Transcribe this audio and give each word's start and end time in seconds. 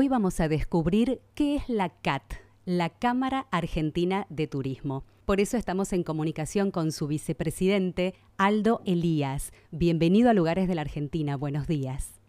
Hoy 0.00 0.06
vamos 0.06 0.38
a 0.38 0.46
descubrir 0.46 1.20
qué 1.34 1.56
es 1.56 1.68
la 1.68 1.88
CAT, 1.88 2.22
la 2.64 2.88
Cámara 2.88 3.48
Argentina 3.50 4.28
de 4.30 4.46
Turismo. 4.46 5.04
Por 5.26 5.40
eso 5.40 5.56
estamos 5.56 5.92
en 5.92 6.04
comunicación 6.04 6.70
con 6.70 6.92
su 6.92 7.08
vicepresidente, 7.08 8.14
Aldo 8.36 8.80
Elías. 8.86 9.50
Bienvenido 9.72 10.30
a 10.30 10.34
Lugares 10.34 10.68
de 10.68 10.76
la 10.76 10.82
Argentina. 10.82 11.36
Buenos 11.36 11.66
días. 11.66 12.20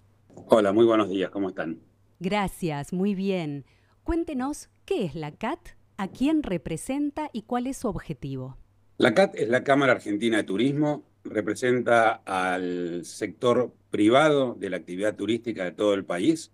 Hola, 0.47 0.73
muy 0.73 0.83
buenos 0.83 1.09
días. 1.09 1.29
¿Cómo 1.29 1.49
están? 1.49 1.79
Gracias, 2.19 2.91
muy 2.91 3.13
bien. 3.13 3.65
Cuéntenos 4.03 4.71
qué 4.85 5.05
es 5.05 5.13
la 5.13 5.29
CAT, 5.29 5.59
a 5.97 6.07
quién 6.07 6.41
representa 6.41 7.29
y 7.33 7.43
cuál 7.43 7.67
es 7.67 7.77
su 7.77 7.87
objetivo. 7.87 8.57
La 8.97 9.13
CAT 9.13 9.35
es 9.35 9.47
la 9.47 9.63
Cámara 9.63 9.91
Argentina 9.91 10.37
de 10.37 10.43
Turismo, 10.43 11.03
representa 11.23 12.13
al 12.25 13.05
sector 13.05 13.71
privado 13.91 14.55
de 14.55 14.71
la 14.71 14.77
actividad 14.77 15.15
turística 15.15 15.65
de 15.65 15.71
todo 15.71 15.93
el 15.93 16.03
país 16.03 16.51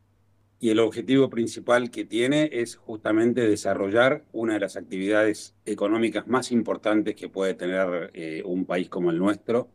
y 0.60 0.70
el 0.70 0.80
objetivo 0.80 1.30
principal 1.30 1.92
que 1.92 2.06
tiene 2.06 2.50
es 2.54 2.76
justamente 2.76 3.48
desarrollar 3.48 4.24
una 4.32 4.54
de 4.54 4.62
las 4.62 4.78
actividades 4.78 5.56
económicas 5.66 6.28
más 6.28 6.52
importantes 6.52 7.16
que 7.16 7.30
puede 7.30 7.54
tener 7.54 8.12
eh, 8.14 8.42
un 8.46 8.66
país 8.66 8.90
como 8.90 9.12
el 9.12 9.18
nuestro, 9.18 9.70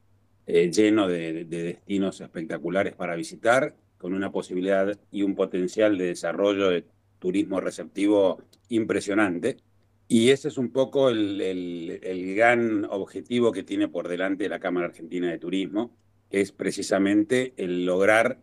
eh, 0.46 0.70
lleno 0.70 1.06
de, 1.06 1.44
de, 1.44 1.62
destinos 1.62 2.20
espectaculares 2.20 2.94
para 2.94 3.14
visitar, 3.14 3.76
con 3.98 4.14
una 4.14 4.32
posibilidad 4.32 4.98
y 5.10 5.22
un 5.22 5.34
potencial 5.34 5.98
de 5.98 6.06
desarrollo 6.06 6.70
de 6.70 6.86
turismo 7.18 7.60
receptivo 7.60 8.42
impresionante. 8.70 9.58
Y 10.08 10.30
ese 10.30 10.48
es 10.48 10.56
un 10.58 10.72
poco 10.72 11.10
el 11.10 12.34
gran 12.34 12.86
objetivo 12.86 13.52
que 13.52 13.62
tiene 13.62 13.88
por 13.88 14.08
delante 14.08 14.48
la 14.48 14.58
Cámara 14.58 14.86
Argentina 14.86 15.30
de 15.30 15.38
Turismo, 15.38 15.94
que 16.30 16.40
es 16.40 16.52
precisamente 16.52 17.52
el 17.56 17.84
lograr 17.84 18.40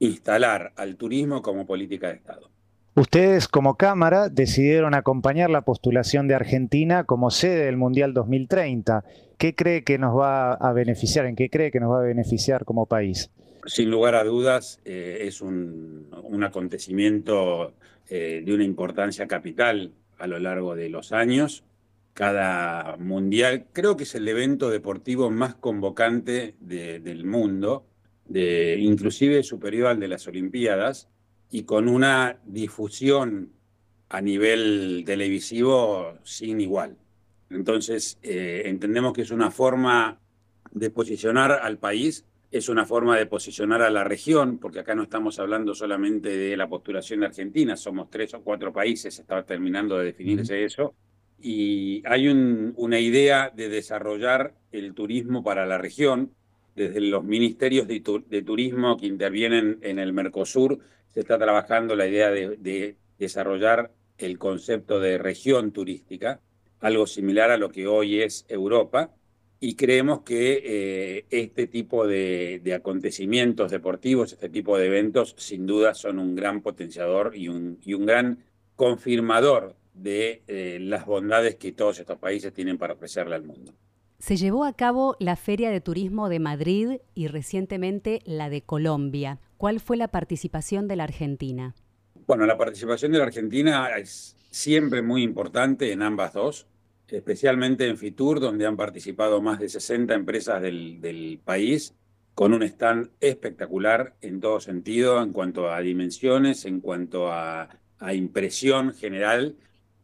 instalar 0.00 0.72
al 0.76 0.96
turismo 0.96 1.42
como 1.42 1.66
política 1.66 2.08
de 2.08 2.14
Estado. 2.14 2.50
Ustedes 2.96 3.46
como 3.46 3.76
Cámara 3.76 4.28
decidieron 4.28 4.94
acompañar 4.94 5.48
la 5.48 5.62
postulación 5.62 6.26
de 6.26 6.34
Argentina 6.34 7.04
como 7.04 7.30
sede 7.30 7.66
del 7.66 7.76
Mundial 7.76 8.12
2030. 8.12 9.04
¿Qué 9.38 9.54
cree 9.54 9.84
que 9.84 9.96
nos 9.98 10.18
va 10.18 10.54
a 10.54 10.72
beneficiar? 10.72 11.26
¿En 11.26 11.36
qué 11.36 11.48
cree 11.48 11.70
que 11.70 11.78
nos 11.78 11.92
va 11.92 12.00
a 12.00 12.04
beneficiar 12.04 12.64
como 12.64 12.86
país? 12.86 13.30
Sin 13.66 13.90
lugar 13.90 14.16
a 14.16 14.24
dudas, 14.24 14.80
eh, 14.84 15.18
es 15.22 15.40
un, 15.40 16.08
un 16.24 16.42
acontecimiento 16.42 17.74
eh, 18.08 18.42
de 18.44 18.54
una 18.54 18.64
importancia 18.64 19.28
capital 19.28 19.92
a 20.18 20.26
lo 20.26 20.40
largo 20.40 20.74
de 20.74 20.88
los 20.88 21.12
años. 21.12 21.62
Cada 22.12 22.96
mundial 22.96 23.66
creo 23.72 23.96
que 23.96 24.02
es 24.02 24.14
el 24.16 24.26
evento 24.26 24.68
deportivo 24.68 25.30
más 25.30 25.54
convocante 25.54 26.56
de, 26.58 26.98
del 26.98 27.24
mundo 27.24 27.84
de, 28.30 28.78
inclusive 28.78 29.42
superior 29.42 29.88
al 29.88 30.00
de 30.00 30.08
las 30.08 30.26
Olimpiadas, 30.26 31.08
y 31.50 31.64
con 31.64 31.88
una 31.88 32.38
difusión 32.46 33.52
a 34.08 34.20
nivel 34.20 35.02
televisivo 35.04 36.14
sin 36.22 36.60
igual. 36.60 36.96
Entonces, 37.50 38.18
eh, 38.22 38.62
entendemos 38.66 39.12
que 39.12 39.22
es 39.22 39.32
una 39.32 39.50
forma 39.50 40.20
de 40.70 40.90
posicionar 40.90 41.50
al 41.50 41.78
país, 41.78 42.24
es 42.52 42.68
una 42.68 42.86
forma 42.86 43.18
de 43.18 43.26
posicionar 43.26 43.82
a 43.82 43.90
la 43.90 44.04
región, 44.04 44.58
porque 44.58 44.78
acá 44.78 44.94
no 44.94 45.02
estamos 45.02 45.40
hablando 45.40 45.74
solamente 45.74 46.36
de 46.36 46.56
la 46.56 46.68
postulación 46.68 47.20
de 47.20 47.26
Argentina, 47.26 47.76
somos 47.76 48.10
tres 48.10 48.32
o 48.34 48.42
cuatro 48.42 48.72
países, 48.72 49.18
estaba 49.18 49.44
terminando 49.44 49.98
de 49.98 50.06
definirse 50.06 50.64
eso, 50.64 50.94
y 51.40 52.02
hay 52.06 52.28
un, 52.28 52.74
una 52.76 53.00
idea 53.00 53.50
de 53.54 53.68
desarrollar 53.68 54.54
el 54.70 54.94
turismo 54.94 55.42
para 55.42 55.66
la 55.66 55.78
región, 55.78 56.32
desde 56.74 57.00
los 57.00 57.24
ministerios 57.24 57.86
de, 57.86 58.00
tu, 58.00 58.24
de, 58.26 58.42
turismo 58.42 58.96
que 58.96 59.06
intervienen 59.06 59.78
en 59.82 59.98
el 59.98 60.12
Mercosur, 60.12 60.78
se 61.08 61.20
está 61.20 61.38
trabajando 61.38 61.96
la 61.96 62.06
idea 62.06 62.30
de, 62.30 62.56
de, 62.56 62.96
desarrollar 63.18 63.92
el 64.18 64.38
concepto 64.38 65.00
de 65.00 65.18
región 65.18 65.72
turística, 65.72 66.40
algo 66.80 67.06
similar 67.06 67.50
a 67.50 67.58
lo 67.58 67.70
que 67.70 67.86
hoy 67.86 68.20
es 68.20 68.46
Europa, 68.48 69.12
y 69.62 69.74
creemos 69.76 70.22
que 70.22 70.62
eh, 70.64 71.26
este 71.28 71.66
tipo 71.66 72.06
de, 72.06 72.62
acontecimientos 72.74 73.70
deportivos, 73.70 74.32
este 74.32 74.48
tipo 74.48 74.78
de 74.78 74.86
eventos, 74.86 75.34
sin 75.36 75.66
duda 75.66 75.92
son 75.94 76.18
un 76.18 76.34
gran 76.34 76.62
potenciador 76.62 77.36
y 77.36 77.48
un, 77.48 77.78
y 77.84 77.92
un 77.92 78.06
gran 78.06 78.42
confirmador 78.74 79.76
de 79.92 80.42
eh, 80.46 80.78
las 80.80 81.04
bondades 81.04 81.56
que 81.56 81.72
todos 81.72 81.98
estos 81.98 82.18
países 82.18 82.54
tienen 82.54 82.78
para 82.78 82.94
ofrecerle 82.94 83.34
al 83.34 83.42
mundo. 83.42 83.74
Se 84.20 84.36
llevó 84.36 84.64
a 84.64 84.74
cabo 84.74 85.16
la 85.18 85.34
Feria 85.34 85.70
de 85.70 85.80
Turismo 85.80 86.28
de 86.28 86.40
Madrid 86.40 86.98
y 87.14 87.28
recientemente 87.28 88.20
la 88.26 88.50
de 88.50 88.60
Colombia. 88.60 89.40
¿Cuál 89.56 89.80
fue 89.80 89.96
la 89.96 90.08
participación 90.08 90.88
de 90.88 90.96
la 90.96 91.04
Argentina? 91.04 91.74
Bueno, 92.26 92.44
la 92.44 92.58
participación 92.58 93.12
de 93.12 93.18
la 93.18 93.24
Argentina 93.24 93.96
es 93.96 94.36
siempre 94.50 95.00
muy 95.00 95.22
importante 95.22 95.90
en 95.90 96.02
ambas 96.02 96.34
dos, 96.34 96.66
especialmente 97.08 97.88
en 97.88 97.96
Fitur, 97.96 98.40
donde 98.40 98.66
han 98.66 98.76
participado 98.76 99.40
más 99.40 99.58
de 99.58 99.70
60 99.70 100.12
empresas 100.12 100.60
del, 100.60 101.40
país, 101.42 101.94
con 102.34 102.52
un 102.52 102.62
stand 102.62 103.08
espectacular 103.20 104.16
en 104.20 104.40
todo 104.40 104.60
sentido, 104.60 105.22
en 105.22 105.32
cuanto 105.32 105.72
a 105.72 105.80
dimensiones, 105.80 106.66
en 106.66 106.80
cuanto 106.80 107.32
a 107.32 107.70
impresión 108.12 108.92
general 108.92 109.56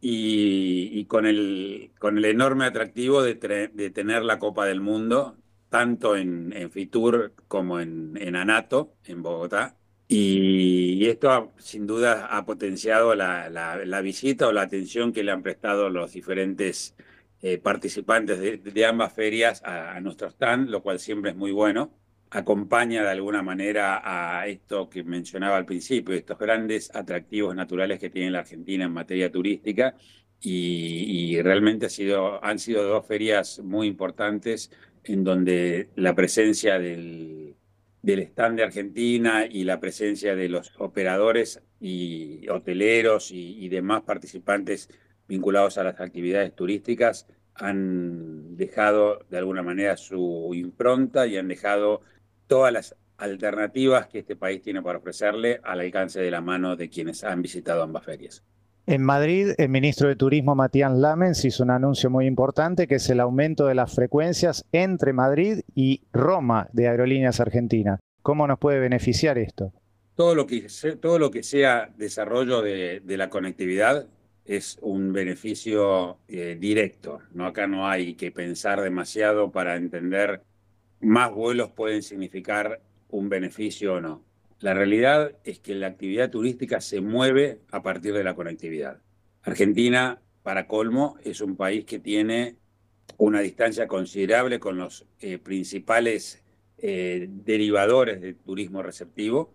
y, 0.09 1.05
con, 1.05 1.25
el, 1.25 1.91
con 1.99 2.17
el 2.17 2.25
enorme 2.25 2.65
atractivo 2.65 3.21
de, 3.23 3.35
tener 3.35 4.23
la 4.23 4.39
Copa 4.39 4.65
del 4.65 4.79
Mundo, 4.79 5.35
tanto 5.69 6.15
en, 6.15 6.53
Fitur 6.71 7.33
como 7.49 7.81
en, 7.81 8.35
Anato, 8.35 8.93
en 9.05 9.21
Bogotá. 9.21 9.75
Y, 10.07 11.05
esto 11.07 11.51
sin 11.57 11.85
duda 11.85 12.27
ha 12.27 12.45
potenciado 12.45 13.15
la, 13.15 13.49
la, 13.49 14.01
visita 14.01 14.47
o 14.47 14.53
la 14.53 14.61
atención 14.61 15.11
que 15.11 15.23
le 15.23 15.31
han 15.31 15.43
prestado 15.43 15.89
los 15.89 16.13
diferentes 16.13 16.95
eh, 17.41 17.57
participantes 17.57 18.39
de, 18.39 18.57
de, 18.57 18.85
ambas 18.85 19.11
ferias 19.13 19.61
a, 19.65 19.95
a 19.95 19.99
nuestro 19.99 20.29
stand, 20.29 20.69
lo 20.69 20.81
cual 20.81 20.99
siempre 20.99 21.31
es 21.31 21.37
muy 21.37 21.51
bueno 21.51 21.91
acompaña 22.29 23.03
de 23.03 23.09
alguna 23.09 23.41
manera 23.41 24.01
a 24.03 24.47
esto 24.47 24.89
que 24.89 25.03
mencionaba 25.03 25.57
al 25.57 25.65
principio, 25.65 26.15
estos 26.15 26.37
grandes 26.37 26.93
atractivos 26.93 27.55
naturales 27.55 27.99
que 27.99 28.09
tiene 28.09 28.31
la 28.31 28.39
Argentina 28.39 28.85
en 28.85 28.91
materia 28.91 29.31
turística 29.31 29.95
y, 30.39 31.41
realmente 31.41 31.87
ha 31.87 31.89
sido, 31.89 32.43
han 32.43 32.59
sido 32.59 32.83
dos 32.83 33.07
ferias 33.07 33.59
muy 33.59 33.87
importantes 33.87 34.71
en 35.03 35.23
donde 35.23 35.89
la 35.95 36.13
presencia 36.15 36.79
del, 36.79 37.55
del 38.01 38.19
stand 38.19 38.57
de 38.57 38.63
Argentina 38.63 39.45
y 39.49 39.63
la 39.63 39.79
presencia 39.79 40.35
de 40.35 40.49
los 40.49 40.73
operadores 40.79 41.63
y 41.79 42.47
hoteleros 42.49 43.31
y 43.31 43.67
demás 43.69 44.03
participantes 44.03 44.89
vinculados 45.27 45.77
a 45.77 45.83
las 45.83 45.99
actividades 45.99 46.55
turísticas 46.55 47.27
han 47.59 48.55
dejado 48.55 49.25
de 49.29 49.37
alguna 49.37 49.63
manera 49.63 49.97
su 49.97 50.51
impronta 50.53 51.25
y 51.27 51.37
han 51.37 51.47
dejado 51.47 52.01
todas 52.47 52.73
las 52.73 52.95
alternativas 53.17 54.07
que 54.07 54.19
este 54.19 54.35
país 54.35 54.61
tiene 54.61 54.81
para 54.81 54.99
ofrecerle 54.99 55.59
al 55.63 55.79
alcance 55.79 56.19
de 56.19 56.31
la 56.31 56.41
mano 56.41 56.75
de 56.75 56.89
quienes 56.89 57.23
han 57.23 57.41
visitado 57.41 57.83
ambas 57.83 58.05
ferias. 58.05 58.43
En 58.85 59.03
Madrid, 59.03 59.49
el 59.57 59.69
ministro 59.69 60.07
de 60.07 60.15
Turismo 60.15 60.55
Matías 60.55 60.93
Lamens 60.93 61.43
hizo 61.43 61.63
un 61.63 61.71
anuncio 61.71 62.09
muy 62.09 62.25
importante 62.25 62.87
que 62.87 62.95
es 62.95 63.09
el 63.09 63.19
aumento 63.19 63.65
de 63.65 63.75
las 63.75 63.93
frecuencias 63.93 64.65
entre 64.71 65.11
Madrid 65.11 65.59
y 65.75 66.03
Roma 66.13 66.69
de 66.71 66.87
Aerolíneas 66.87 67.41
Argentinas. 67.41 67.99
¿Cómo 68.21 68.47
nos 68.47 68.59
puede 68.59 68.79
beneficiar 68.79 69.37
esto? 69.37 69.73
Todo 70.15 70.35
lo 70.35 70.47
que, 70.47 70.67
todo 71.01 71.19
lo 71.19 71.31
que 71.31 71.43
sea 71.43 71.93
desarrollo 71.97 72.61
de, 72.61 73.01
de 73.01 73.17
la 73.17 73.29
conectividad 73.29 74.07
es 74.47 74.77
un 74.81 75.11
beneficio 75.11 76.19
eh, 76.27 76.57
directo. 76.59 77.19
¿no? 77.33 77.45
Acá 77.45 77.67
no 77.67 77.87
hay 77.87 78.15
que 78.15 78.31
pensar 78.31 78.81
demasiado 78.81 79.51
para 79.51 79.75
entender 79.75 80.41
más 80.99 81.31
vuelos 81.31 81.71
pueden 81.71 82.01
significar 82.03 82.81
un 83.09 83.29
beneficio 83.29 83.95
o 83.95 84.01
no. 84.01 84.23
La 84.59 84.73
realidad 84.73 85.37
es 85.43 85.59
que 85.59 85.75
la 85.75 85.87
actividad 85.87 86.31
turística 86.31 86.81
se 86.81 87.01
mueve 87.01 87.61
a 87.71 87.83
partir 87.83 88.13
de 88.13 88.23
la 88.23 88.35
conectividad. 88.35 89.01
Argentina, 89.43 90.19
para 90.41 90.67
colmo, 90.67 91.17
es 91.23 91.41
un 91.41 91.55
país 91.55 91.85
que 91.85 91.99
tiene 91.99 92.55
una 93.17 93.41
distancia 93.41 93.87
considerable 93.87 94.59
con 94.59 94.77
los 94.77 95.05
eh, 95.19 95.37
principales 95.37 96.43
eh, 96.79 97.27
derivadores 97.29 98.21
del 98.21 98.35
turismo 98.35 98.81
receptivo 98.83 99.53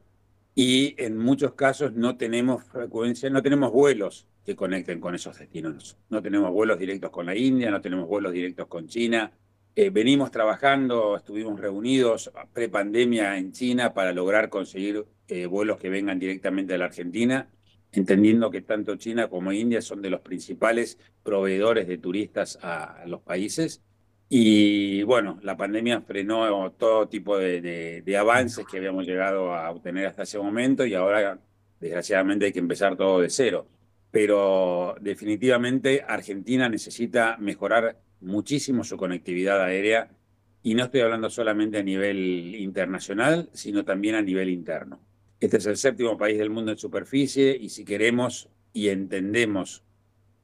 y 0.55 0.95
en 0.99 1.17
muchos 1.17 1.55
casos 1.55 1.93
no 1.95 2.17
tenemos 2.17 2.65
frecuencia, 2.65 3.31
no 3.31 3.43
tenemos 3.43 3.73
vuelos 3.73 4.27
que 4.45 4.57
conecten 4.57 5.01
con 5.01 5.15
esos 5.15 5.39
destinos. 5.39 5.97
No 6.11 6.21
tenemos 6.21 6.51
vuelos 6.51 6.79
directos 6.79 7.11
con 7.11 7.27
la 7.27 7.37
India, 7.37 7.71
no 7.71 7.81
tenemos 7.81 8.09
vuelos 8.09 8.33
directos 8.33 8.67
con 8.67 8.87
China, 8.87 9.33
eh, 9.75 9.91
venimos 9.91 10.31
trabajando, 10.31 11.17
estuvimos 11.17 11.59
reunidos 11.59 12.31
pre-pandemia 12.53 13.39
en 13.39 13.53
China 13.53 13.95
para 13.95 14.13
lograr 14.13 14.51
conseguir 14.51 15.07
eh, 15.29 15.47
vuelos 15.47 15.79
que 15.79 15.89
vengan 15.89 16.19
directamente 16.19 16.75
a 16.75 16.79
la 16.79 16.87
Argentina, 16.87 17.49
entendiendo 17.91 18.51
que 18.51 18.61
tanto 18.61 18.97
China 18.97 19.29
como 19.29 19.51
India 19.53 19.81
son 19.81 20.03
de 20.03 20.11
los 20.11 20.21
principales 20.21 20.99
proveedores 21.23 21.89
de 21.89 21.97
turistas 21.97 22.59
a 22.63 23.05
los 23.07 23.23
países. 23.23 23.83
Y 24.29 25.03
bueno, 25.05 25.39
la 25.43 25.57
pandemia 25.57 26.03
frenó 26.03 26.73
todo 26.73 27.09
tipo 27.09 27.39
de, 27.39 27.61
de, 27.61 28.03
de, 28.03 28.17
avances 28.17 28.67
que 28.67 28.79
habíamos 28.79 29.07
llegado 29.07 29.55
a 29.55 29.71
obtener 29.71 30.07
hasta 30.07 30.23
ese 30.23 30.39
momento 30.39 30.87
y 30.87 30.95
ahora 30.95 31.39
desgraciadamente 31.81 32.47
hay 32.47 32.53
que 32.53 32.59
empezar 32.59 32.97
todo 32.97 33.21
de 33.21 33.31
cero. 33.31 33.69
Pero 34.11 34.97
definitivamente 35.01 36.05
Argentina 36.07 36.69
necesita 36.69 37.37
mejorar 37.39 37.99
muchísimo 38.23 38.85
su 38.85 38.97
conectividad 38.97 39.63
aérea 39.63 40.11
y 40.63 40.75
no 40.75 40.85
estoy 40.85 41.01
hablando 41.01 41.29
solamente 41.29 41.79
a 41.79 41.83
nivel 41.83 42.55
internacional, 42.55 43.51
sino 43.53 43.85
también 43.85 44.15
a 44.15 44.23
nivel 44.23 44.49
interno. 44.49 45.01
Este 45.41 45.57
es 45.57 45.67
el 45.67 45.77
séptimo 45.77 46.17
país 46.17 46.39
del 46.39 46.51
mundo 46.51 46.71
en 46.71 46.79
superficie 46.79 47.57
y 47.61 47.69
si 47.69 47.85
queremos 47.85 48.49
y 48.73 48.89
entendemos 48.89 49.83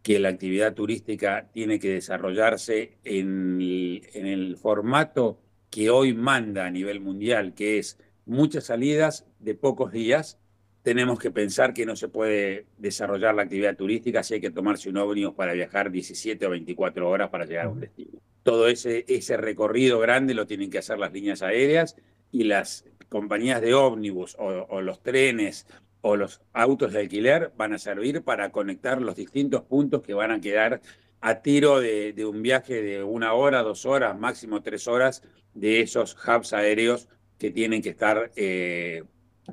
que 0.03 0.19
la 0.19 0.31
actividad 0.31 0.75
turística 0.75 1.49
tiene 1.53 1.79
que 1.79 1.93
desarrollarse 1.93 2.99
en 3.05 3.61
el, 3.61 4.57
formato 4.57 5.41
que 5.71 5.91
hoy 5.91 6.15
manda 6.15 6.67
a 6.67 6.71
nivel 6.71 7.01
mundial, 7.01 7.55
que 7.55 7.79
es 7.79 7.99
muchas 8.25 8.65
salidas 8.65 9.27
de 9.39 9.55
pocos 9.55 9.93
días, 9.93 10.39
tenemos 10.83 11.19
que 11.19 11.31
pensar 11.31 11.75
que 11.75 11.87
no 11.87 11.97
se 11.97 12.09
puede 12.09 12.67
desarrollar 12.79 13.35
la 13.35 13.43
actividad 13.43 13.77
turística 13.77 14.23
si 14.23 14.35
hay 14.35 14.41
que 14.41 14.51
tomarse 14.51 14.89
un 14.89 14.97
ómnibus 14.97 15.35
para 15.35 15.53
viajar 15.53 15.91
17 15.91 16.47
o 16.47 16.51
24 16.51 17.09
horas 17.09 17.31
para 17.31 17.45
llegar 17.45 17.67
a 17.67 17.71
un 17.71 17.81
destino. 17.81 18.21
Todo 18.43 18.69
ese, 18.69 19.05
ese 19.09 19.37
recorrido 19.37 19.99
grande 19.99 20.35
lo 20.35 20.47
tienen 20.47 20.71
que 20.71 20.79
hacer 20.79 20.99
las 20.99 21.13
líneas 21.13 21.43
aéreas 21.43 21.97
y 22.31 22.45
las 22.45 22.85
compañías 23.09 23.61
de 23.61 23.75
ómnibus 23.75 24.37
o 24.39 24.81
los 24.81 25.03
trenes 25.03 25.67
o 26.01 26.17
los 26.17 26.41
autos 26.53 26.93
de 26.93 27.01
alquiler 27.01 27.53
van 27.57 27.73
a 27.73 27.79
servir 27.79 28.23
para 28.23 28.51
conectar 28.51 29.03
los 29.03 29.17
distintos 29.17 29.63
puntos 29.63 30.03
que 30.03 30.15
van 30.15 30.31
a 30.31 30.41
quedar 30.41 30.81
a 31.21 31.43
tiro 31.43 31.81
de, 31.81 32.15
un 32.25 32.43
viaje 32.43 32.83
de 32.83 33.03
una 33.03 33.33
hora, 33.33 33.63
dos 33.63 33.87
horas, 33.87 34.19
máximo 34.19 34.63
tres 34.63 34.87
horas 34.87 35.23
de 35.55 35.81
esos 35.81 36.17
hubs 36.27 36.53
aéreos 36.53 37.09
que 37.39 37.51
tienen 37.51 37.83
que 37.83 37.91
estar 37.91 38.31
eh, 38.37 39.03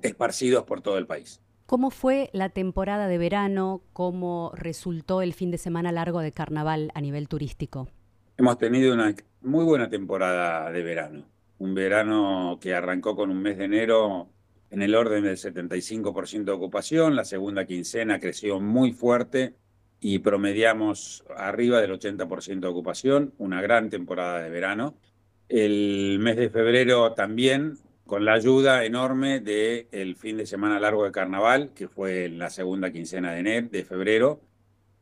esparcidos 0.02 0.64
por 0.64 0.82
todo 0.82 0.98
el 0.98 1.06
país. 1.08 1.42
¿Cómo 1.66 1.90
fue 1.90 2.30
la 2.32 2.50
temporada 2.50 3.08
de 3.08 3.18
verano? 3.18 3.82
¿Cómo 3.94 4.52
resultó 4.56 5.22
el 5.22 5.34
fin 5.34 5.50
de 5.50 5.58
semana 5.58 5.92
largo 5.92 6.20
de 6.20 6.32
carnaval 6.32 6.92
a 6.94 7.02
nivel 7.02 7.28
turístico? 7.28 7.90
Hemos 8.38 8.58
tenido 8.58 8.94
una 8.94 9.16
muy 9.42 9.66
buena 9.66 9.90
temporada 9.90 10.72
de 10.72 10.84
verano. 10.84 11.26
Un 11.58 11.74
verano 11.74 12.60
que 12.62 12.76
arrancó 12.76 13.16
con 13.16 13.32
un 13.32 13.42
mes 13.42 13.58
de 13.58 13.66
enero 13.66 14.30
en 14.70 14.82
el 14.82 14.94
orden 14.94 15.24
del 15.24 15.38
75% 15.38 16.44
de 16.44 16.52
ocupación, 16.52 17.16
la 17.16 17.24
segunda 17.24 17.66
quincena 17.66 18.20
creció 18.20 18.60
muy 18.60 18.92
fuerte 18.92 19.54
y 20.02 20.20
promediamos 20.20 21.24
arriba 21.38 21.80
del 21.80 21.92
80% 21.92 22.60
de 22.60 22.68
ocupación, 22.68 23.34
una 23.38 23.62
gran 23.62 23.90
temporada 23.90 24.42
de 24.42 24.50
verano. 24.50 24.96
El 25.48 26.18
mes 26.20 26.36
de 26.36 26.50
febrero 26.50 27.14
también, 27.14 27.78
con 28.06 28.24
la 28.24 28.34
ayuda 28.34 28.86
enorme 28.86 29.40
del 29.40 30.16
fin 30.16 30.38
de 30.38 30.46
semana 30.46 30.80
largo 30.80 31.06
de 31.06 31.12
carnaval, 31.12 31.72
que 31.74 31.88
fue 31.88 32.26
en 32.26 32.38
la 32.38 32.50
segunda 32.50 32.92
quincena 32.92 33.34
de, 33.34 33.40
enero, 33.40 33.68
de 33.72 33.84
febrero. 33.84 34.42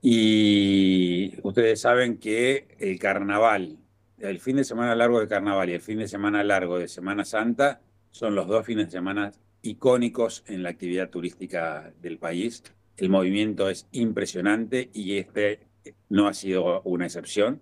Y 0.01 1.33
ustedes 1.43 1.81
saben 1.81 2.17
que 2.17 2.75
el 2.79 2.99
carnaval, 2.99 3.77
el 4.19 4.39
fin 4.39 4.57
de 4.57 4.63
semana 4.63 4.95
largo 4.95 5.19
de 5.19 5.27
carnaval 5.27 5.69
y 5.69 5.73
el 5.73 5.81
fin 5.81 5.99
de 5.99 6.07
semana 6.07 6.43
largo 6.43 6.79
de 6.79 6.87
Semana 6.87 7.25
Santa 7.25 7.81
son 8.11 8.35
los 8.35 8.47
dos 8.47 8.65
fines 8.65 8.87
de 8.87 8.91
semana 8.91 9.31
icónicos 9.61 10.43
en 10.47 10.63
la 10.63 10.69
actividad 10.69 11.09
turística 11.09 11.93
del 12.01 12.17
país. 12.19 12.63
El 12.95 13.09
movimiento 13.09 13.69
es 13.69 13.87
impresionante 13.91 14.89
y 14.93 15.17
este 15.17 15.61
no 16.09 16.27
ha 16.27 16.33
sido 16.33 16.81
una 16.83 17.05
excepción. 17.05 17.61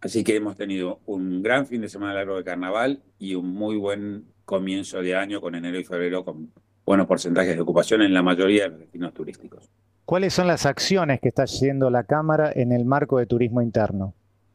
Así 0.00 0.24
que 0.24 0.34
hemos 0.34 0.56
tenido 0.56 1.00
un 1.06 1.42
gran 1.42 1.66
fin 1.66 1.80
de 1.80 1.88
semana 1.88 2.14
largo 2.14 2.36
de 2.36 2.44
carnaval 2.44 3.02
y 3.18 3.36
un 3.36 3.54
muy 3.54 3.76
buen 3.76 4.31
comienzo 4.52 5.00
de 5.00 5.16
año 5.16 5.40
con 5.40 5.54
enero 5.54 5.78
y 5.78 5.84
febrero 5.84 6.26
con 6.26 6.52
buenos 6.84 7.06
porcentajes 7.06 7.54
de 7.54 7.62
ocupación 7.62 8.02
en 8.02 8.12
la 8.12 8.22
mayoría 8.22 8.64
de 8.64 8.68
los 8.68 8.80
destinos 8.80 9.14
turísticos. 9.14 9.70
¿Cuáles 10.04 10.34
son 10.34 10.46
las 10.46 10.66
acciones 10.66 11.20
que 11.20 11.28
está 11.28 11.44
haciendo 11.44 11.88
la 11.88 12.04
Cámara 12.04 12.52
en 12.54 12.70
el 12.70 12.84
marco 12.84 13.18
de 13.18 13.24
turismo 13.24 13.62
interno? 13.62 14.12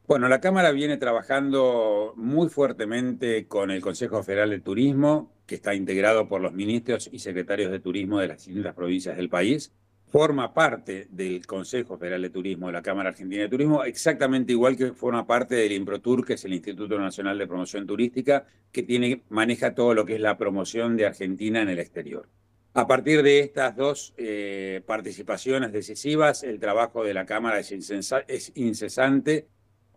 Bueno, 0.08 0.30
la 0.30 0.40
Cámara 0.40 0.72
viene 0.72 0.98
trabajando 0.98 2.14
muy 2.16 2.48
fuertemente 2.48 3.48
con 3.48 3.72
el 3.72 3.82
Consejo 3.82 4.22
Federal 4.22 4.52
de 4.52 4.60
Turismo, 4.60 5.32
que 5.48 5.56
está 5.56 5.74
integrado 5.74 6.28
por 6.28 6.42
los 6.42 6.54
ministros 6.54 7.10
y 7.12 7.18
secretarios 7.18 7.72
de 7.72 7.80
turismo 7.80 8.20
de 8.20 8.28
las 8.28 8.46
distintas 8.46 8.76
provincias 8.76 9.18
del 9.18 9.30
país. 9.30 9.74
Forma 10.10 10.54
parte 10.54 11.08
del 11.10 11.46
Consejo 11.46 11.98
Federal 11.98 12.22
de 12.22 12.30
Turismo 12.30 12.68
de 12.68 12.74
la 12.74 12.82
Cámara 12.82 13.10
Argentina 13.10 13.42
de 13.42 13.50
Turismo, 13.50 13.84
exactamente 13.84 14.54
igual 14.54 14.78
que 14.78 14.94
forma 14.94 15.28
parte 15.28 15.56
del 15.56 15.74
IMPROTUR, 15.74 16.26
que 16.26 16.34
es 16.34 16.46
el 16.46 16.54
Instituto 16.54 16.98
Nacional 16.98 17.38
de 17.38 17.46
Promoción 17.46 17.86
Turística, 17.86 18.46
que 18.72 18.84
tiene, 18.84 19.24
maneja 19.28 19.76
todo 19.76 19.94
lo 19.94 20.06
que 20.06 20.16
es 20.16 20.22
la 20.22 20.38
promoción 20.38 20.96
de 20.96 21.08
Argentina 21.08 21.62
en 21.62 21.68
el 21.68 21.80
exterior. 21.80 22.30
A 22.74 22.88
partir 22.88 23.22
de 23.22 23.40
estas 23.40 23.76
dos 23.76 24.14
eh, 24.18 24.82
participaciones 24.86 25.74
decisivas, 25.74 26.44
el 26.44 26.60
trabajo 26.60 27.04
de 27.04 27.14
la 27.14 27.26
Cámara 27.26 27.60
es, 27.60 27.72
es 27.72 28.52
incesante 28.56 29.48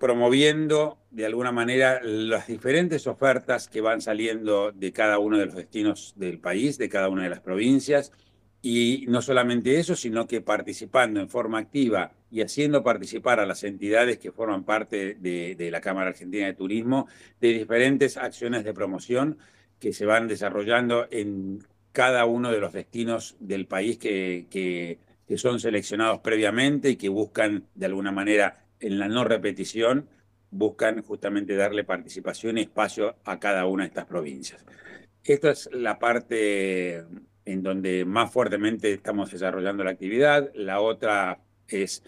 promoviendo 0.00 0.98
de 1.10 1.26
alguna 1.26 1.52
manera 1.52 2.00
las 2.02 2.48
diferentes 2.48 3.06
ofertas 3.06 3.68
que 3.68 3.82
van 3.82 4.00
saliendo 4.00 4.72
de 4.72 4.92
cada 4.92 5.18
uno 5.18 5.36
de 5.36 5.46
los 5.46 5.54
destinos 5.54 6.14
del 6.16 6.40
país, 6.40 6.78
de 6.78 6.88
cada 6.88 7.10
una 7.10 7.24
de 7.24 7.28
las 7.28 7.40
provincias. 7.40 8.10
Y 8.62 9.06
no 9.08 9.22
solamente 9.22 9.78
eso, 9.78 9.96
sino 9.96 10.26
que 10.26 10.42
participando 10.42 11.20
en 11.20 11.28
forma 11.28 11.58
activa 11.58 12.12
y 12.30 12.42
haciendo 12.42 12.82
participar 12.82 13.40
a 13.40 13.46
las 13.46 13.64
entidades 13.64 14.18
que 14.18 14.32
forman 14.32 14.64
parte 14.64 15.14
de, 15.14 15.68
la 15.70 15.80
Cámara 15.80 16.10
Argentina 16.10 16.46
de 16.46 16.54
Turismo 16.54 17.08
de 17.40 17.48
diferentes 17.54 18.16
acciones 18.16 18.64
de 18.64 18.74
promoción 18.74 19.38
que 19.78 19.94
se 19.94 20.04
van 20.04 20.28
desarrollando 20.28 21.06
en 21.10 21.64
cada 21.92 22.26
uno 22.26 22.52
de 22.52 22.60
los 22.60 22.72
destinos 22.72 23.36
del 23.40 23.66
país 23.66 23.98
que, 23.98 24.46
que 24.50 25.38
son 25.38 25.58
seleccionados 25.58 26.20
previamente 26.20 26.90
y 26.90 26.96
que 26.96 27.08
buscan 27.08 27.64
de 27.74 27.86
alguna 27.86 28.12
manera 28.12 28.64
en 28.78 28.98
la 28.98 29.08
no 29.08 29.24
repetición 29.24 30.08
buscan 30.50 31.02
justamente 31.02 31.54
darle 31.54 31.84
participación 31.84 32.58
y 32.58 32.62
espacio 32.62 33.16
a 33.24 33.38
cada 33.38 33.66
una 33.66 33.84
de 33.84 33.88
estas 33.88 34.06
provincias. 34.06 34.64
Esta 35.22 35.50
es 35.50 35.68
la 35.72 35.98
parte 35.98 37.04
en 37.50 37.62
donde 37.64 38.04
más 38.04 38.30
fuertemente 38.32 38.92
estamos 38.92 39.30
desarrollando 39.32 39.82
la 39.82 39.90
actividad. 39.90 40.52
La 40.54 40.80
otra 40.80 41.40
es 41.66 42.04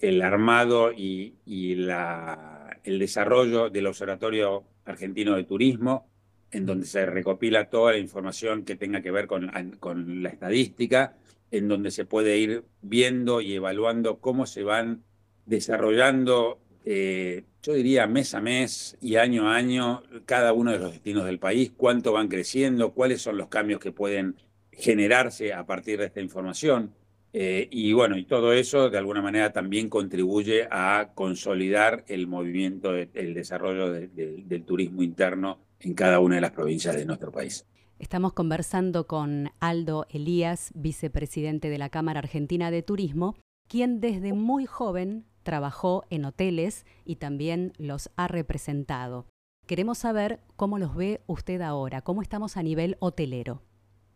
el 0.00 0.22
armado 0.22 0.92
y, 0.92 1.34
la, 1.74 2.78
el 2.84 2.98
desarrollo 3.00 3.70
del 3.70 3.88
Observatorio 3.88 4.64
Argentino 4.84 5.34
de 5.34 5.44
Turismo, 5.44 6.08
en 6.52 6.66
donde 6.66 6.86
se 6.86 7.06
recopila 7.06 7.70
toda 7.70 7.92
la 7.92 7.98
información 7.98 8.64
que 8.64 8.76
tenga 8.76 9.02
que 9.02 9.10
ver 9.10 9.26
con, 9.26 9.50
con 9.80 10.22
la 10.22 10.28
estadística, 10.28 11.16
en 11.50 11.66
donde 11.66 11.90
se 11.90 12.04
puede 12.04 12.38
ir 12.38 12.64
viendo 12.80 13.40
y 13.40 13.54
evaluando 13.54 14.18
cómo 14.20 14.46
se 14.46 14.62
van 14.62 15.02
desarrollando, 15.46 16.60
eh, 16.84 17.44
yo 17.62 17.72
diría 17.72 18.06
mes 18.06 18.34
a 18.34 18.40
mes 18.40 18.96
y 19.00 19.16
año 19.16 19.48
a 19.48 19.56
año, 19.56 20.02
cada 20.26 20.52
uno 20.52 20.70
de 20.70 20.78
los 20.78 20.92
destinos 20.92 21.24
del 21.24 21.38
país, 21.38 21.72
cuánto 21.76 22.12
van 22.12 22.28
creciendo, 22.28 22.92
cuáles 22.92 23.22
son 23.22 23.36
los 23.36 23.48
cambios 23.48 23.80
que 23.80 23.90
pueden 23.90 24.36
generarse 24.78 25.52
a 25.52 25.64
partir 25.66 25.98
de 25.98 26.06
esta 26.06 26.20
información. 26.20 26.92
Eh, 27.32 27.68
y 27.70 27.92
bueno, 27.92 28.16
y 28.16 28.24
todo 28.24 28.52
eso 28.52 28.90
de 28.90 28.98
alguna 28.98 29.20
manera 29.20 29.52
también 29.52 29.88
contribuye 29.88 30.68
a 30.70 31.10
consolidar 31.14 32.04
el 32.06 32.28
movimiento, 32.28 32.94
el 32.94 33.34
desarrollo 33.34 33.92
del 33.92 34.64
turismo 34.64 35.02
interno 35.02 35.58
en 35.80 35.94
cada 35.94 36.20
una 36.20 36.36
de 36.36 36.40
las 36.40 36.52
provincias 36.52 36.94
de 36.94 37.04
nuestro 37.04 37.32
país. 37.32 37.66
Estamos 37.98 38.32
conversando 38.32 39.06
con 39.06 39.50
Aldo 39.60 40.06
Elías, 40.10 40.70
vicepresidente 40.74 41.70
de 41.70 41.78
la 41.78 41.88
Cámara 41.88 42.20
Argentina 42.20 42.70
de 42.70 42.82
Turismo, 42.82 43.36
quien 43.68 44.00
desde 44.00 44.32
muy 44.32 44.66
joven 44.66 45.24
trabajó 45.42 46.04
en 46.10 46.24
hoteles 46.24 46.86
y 47.04 47.16
también 47.16 47.72
los 47.78 48.10
ha 48.16 48.28
representado. 48.28 49.26
Queremos 49.66 49.98
saber 49.98 50.40
cómo 50.56 50.78
los 50.78 50.94
ve 50.94 51.22
usted 51.26 51.60
ahora, 51.62 52.02
cómo 52.02 52.20
estamos 52.20 52.56
a 52.56 52.62
nivel 52.62 52.96
hotelero. 53.00 53.62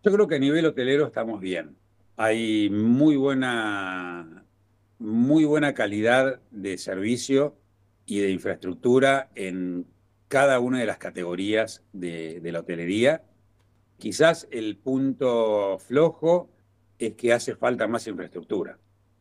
Yo 0.09 0.15
creo 0.15 0.27
que 0.27 0.37
a 0.37 0.39
nivel 0.39 0.65
hotelero 0.65 1.05
estamos 1.05 1.39
bien. 1.39 1.77
Hay 2.17 2.71
muy 2.71 3.17
buena, 3.17 4.47
muy 4.99 5.45
buena 5.45 5.75
calidad 5.75 6.41
de 6.51 6.79
servicio 6.79 7.59
y 8.07 8.21
de 8.21 8.31
infraestructura 8.31 9.29
en 9.35 9.85
cada 10.29 10.61
una 10.61 10.81
de 10.81 10.87
las 10.87 10.97
categorías 10.97 11.85
de, 11.93 12.41
de 12.41 12.53
la 12.53 12.61
hotelería. 12.61 13.23
Quizás 13.99 14.49
el 14.51 14.79
punto 14.79 15.79
flojo 15.79 16.49
es 16.99 17.13
que 17.13 17.35
hace 17.35 17.55
falta 17.55 17.87
más 17.87 18.07
infraestructura. 18.07 18.79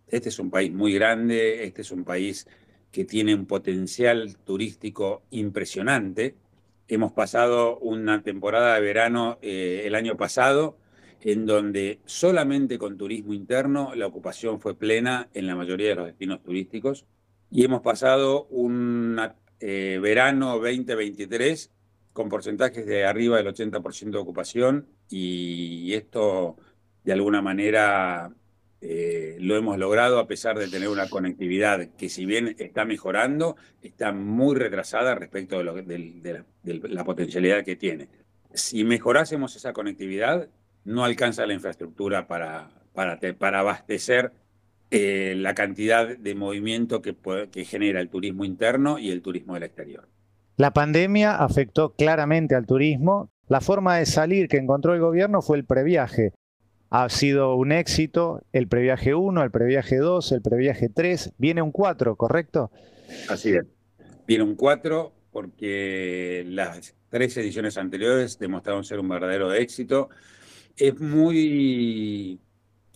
Este 0.08 0.30
es 0.30 0.40
un 0.40 0.50
país 0.50 0.72
muy 0.72 0.94
grande, 0.94 1.66
este 1.66 1.82
es 1.82 1.92
un 1.92 2.06
país 2.06 2.48
que 2.94 3.04
tiene 3.04 3.36
un 3.36 3.46
potencial 3.46 4.38
turístico 4.38 5.24
impresionante. 5.32 6.38
Hemos 6.90 7.12
pasado 7.12 7.78
una 7.80 8.24
temporada 8.24 8.76
de 8.76 8.82
verano 8.82 9.40
eh, 9.42 9.84
el 9.86 9.96
año 9.96 10.16
pasado 10.16 10.78
en 11.22 11.46
donde 11.46 12.00
solamente 12.06 12.78
con 12.78 12.98
turismo 12.98 13.34
interno 13.34 13.94
la 13.96 14.08
ocupación 14.08 14.62
fue 14.62 14.78
plena 14.78 15.30
en 15.34 15.48
la 15.48 15.56
mayoría 15.56 15.90
de 15.90 15.96
los 15.96 16.06
destinos 16.06 16.42
turísticos. 16.44 17.06
Y 17.52 17.66
hemos 17.66 17.82
pasado 17.82 18.46
un 18.46 19.20
eh, 19.60 20.00
verano 20.02 20.58
2023 20.60 21.72
con 22.14 22.30
porcentajes 22.30 22.86
de 22.86 23.06
arriba 23.06 23.38
del 23.38 23.48
80% 23.48 24.12
de 24.12 24.18
ocupación 24.18 24.88
y 25.10 25.94
esto 25.94 26.56
de 27.04 27.14
alguna 27.14 27.42
manera 27.42 28.32
eh, 28.80 29.38
lo 29.40 29.56
hemos 29.56 29.78
logrado 29.80 30.20
a 30.20 30.28
pesar 30.28 30.60
de 30.60 30.68
tener 30.68 30.90
una 30.90 31.10
conectividad 31.10 31.90
que 31.98 32.10
si 32.10 32.26
bien 32.26 32.56
está 32.60 32.86
mejorando, 32.86 33.56
está 33.82 34.12
muy 34.12 34.56
retrasada 34.56 35.16
respecto 35.16 35.58
de, 35.64 36.44
la 36.64 37.04
potencialidad 37.04 37.64
que 37.64 37.76
tiene. 37.76 38.08
Si 38.54 38.84
mejorásemos 38.84 39.56
esa 39.56 39.74
conectividad, 39.74 40.50
no 40.86 41.04
alcanza 41.04 41.46
la 41.46 41.54
infraestructura 41.54 42.28
para, 42.28 42.70
para, 42.94 43.20
para 43.38 43.60
abastecer 43.60 44.32
eh, 44.92 45.34
la 45.36 45.54
cantidad 45.56 46.18
de 46.18 46.36
movimiento 46.36 47.02
que, 47.02 47.16
que 47.52 47.66
genera 47.66 48.00
el 48.00 48.10
turismo 48.10 48.46
interno 48.46 49.00
y 49.00 49.12
el 49.12 49.22
turismo 49.22 49.56
del 49.56 49.64
exterior. 49.64 50.08
La 50.56 50.72
pandemia 50.72 51.36
afectó 51.36 51.94
claramente 51.94 52.56
al 52.56 52.66
turismo. 52.66 53.30
La 53.48 53.62
forma 53.62 53.98
de 53.98 54.06
salir 54.06 54.48
que 54.48 54.58
encontró 54.58 54.94
el 54.94 55.00
gobierno 55.00 55.42
fue 55.42 55.58
el 55.58 55.66
previaje. 55.66 56.34
Ha 56.90 57.10
sido 57.10 57.56
un 57.56 57.72
éxito 57.72 58.42
el 58.54 58.68
previaje 58.68 59.14
1, 59.14 59.44
el 59.44 59.52
previaje 59.52 59.98
2, 59.98 60.32
el 60.32 60.42
previaje 60.42 60.90
3. 60.90 61.34
Viene 61.38 61.62
un 61.62 61.72
4, 61.72 62.16
¿correcto? 62.16 62.72
Así 63.30 63.52
es. 63.52 63.66
Viene 64.26 64.44
un 64.44 64.56
4 64.56 65.14
porque 65.32 66.46
las 66.48 66.96
tres 67.10 67.36
ediciones 67.38 67.78
anteriores 67.78 68.40
demostraron 68.40 68.84
ser 68.84 69.00
un 69.00 69.10
verdadero 69.10 69.54
éxito. 69.54 70.10
Es 70.78 71.00
muy, 71.00 72.40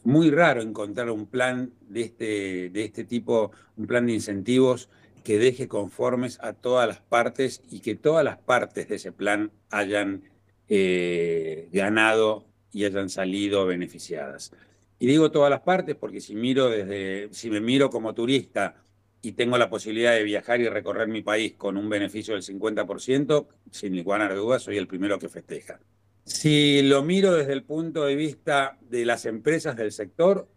muy 0.04 0.32
raro 0.32 0.62
encontrar 0.62 1.10
un 1.10 1.26
plan 1.26 1.72
de 1.82 2.02
este, 2.02 2.70
de 2.70 2.86
este 2.86 3.04
tipo, 3.04 3.52
un 3.76 3.88
plan 3.88 4.06
de 4.06 4.14
incentivos 4.14 4.90
que 5.24 5.38
deje 5.38 5.68
conformes 5.68 6.40
a 6.42 6.54
todas 6.54 6.88
las 6.88 7.00
partes 7.02 7.62
y 7.70 7.82
que 7.82 7.96
todas 7.96 8.24
las 8.24 8.38
partes 8.38 8.88
de 8.88 8.96
ese 8.96 9.12
plan 9.12 9.52
hayan 9.70 10.24
eh, 10.68 11.70
ganado 11.72 12.46
y 12.74 12.86
hayan 12.86 13.10
salido 13.10 13.66
beneficiadas. 13.66 14.52
Y 15.00 15.08
digo 15.08 15.32
todas 15.32 15.50
las 15.50 15.62
partes 15.62 15.96
porque 15.96 16.22
si 16.22 16.36
miro 16.36 16.70
desde, 16.70 17.30
si 17.34 17.50
me 17.50 17.60
miro 17.60 17.90
como 17.90 18.14
turista 18.14 18.76
y 19.22 19.34
tengo 19.34 19.58
la 19.58 19.70
posibilidad 19.70 20.14
de 20.14 20.24
viajar 20.24 20.62
y 20.62 20.70
recorrer 20.70 21.08
mi 21.08 21.22
país 21.22 21.54
con 21.54 21.78
un 21.78 21.90
beneficio 21.90 22.34
del 22.34 22.44
50%, 22.44 23.48
sin 23.72 23.94
ninguna 23.94 24.32
duda 24.34 24.60
soy 24.60 24.78
el 24.78 24.88
primero 24.88 25.20
que 25.20 25.30
festeja. 25.30 25.80
Si 26.24 26.82
lo 26.84 27.04
miro 27.04 27.34
desde 27.34 27.54
el 27.54 27.64
punto 27.64 28.06
de 28.06 28.16
vista 28.16 28.78
de 28.82 29.06
las 29.06 29.26
empresas 29.26 29.76
del 29.76 29.92
sector, 29.92 30.48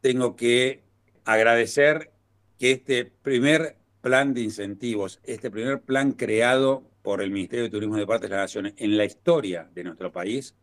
tengo 0.00 0.36
que 0.36 0.82
agradecer 1.24 2.12
que 2.58 2.72
este 2.72 3.04
primer 3.04 3.76
plan 4.00 4.32
de 4.32 4.42
incentivos, 4.42 5.20
este 5.24 5.50
primer 5.50 5.80
plan 5.80 6.12
creado 6.12 6.88
por 7.02 7.20
el 7.20 7.30
Ministerio 7.30 7.64
de 7.64 7.70
Turismo 7.70 7.96
de 7.96 8.06
Partes 8.06 8.30
de 8.30 8.36
la 8.36 8.42
Nación 8.42 8.72
en 8.76 8.96
la 8.96 9.04
historia 9.04 9.68
de 9.74 9.84
nuestro 9.84 10.12
país, 10.12 10.54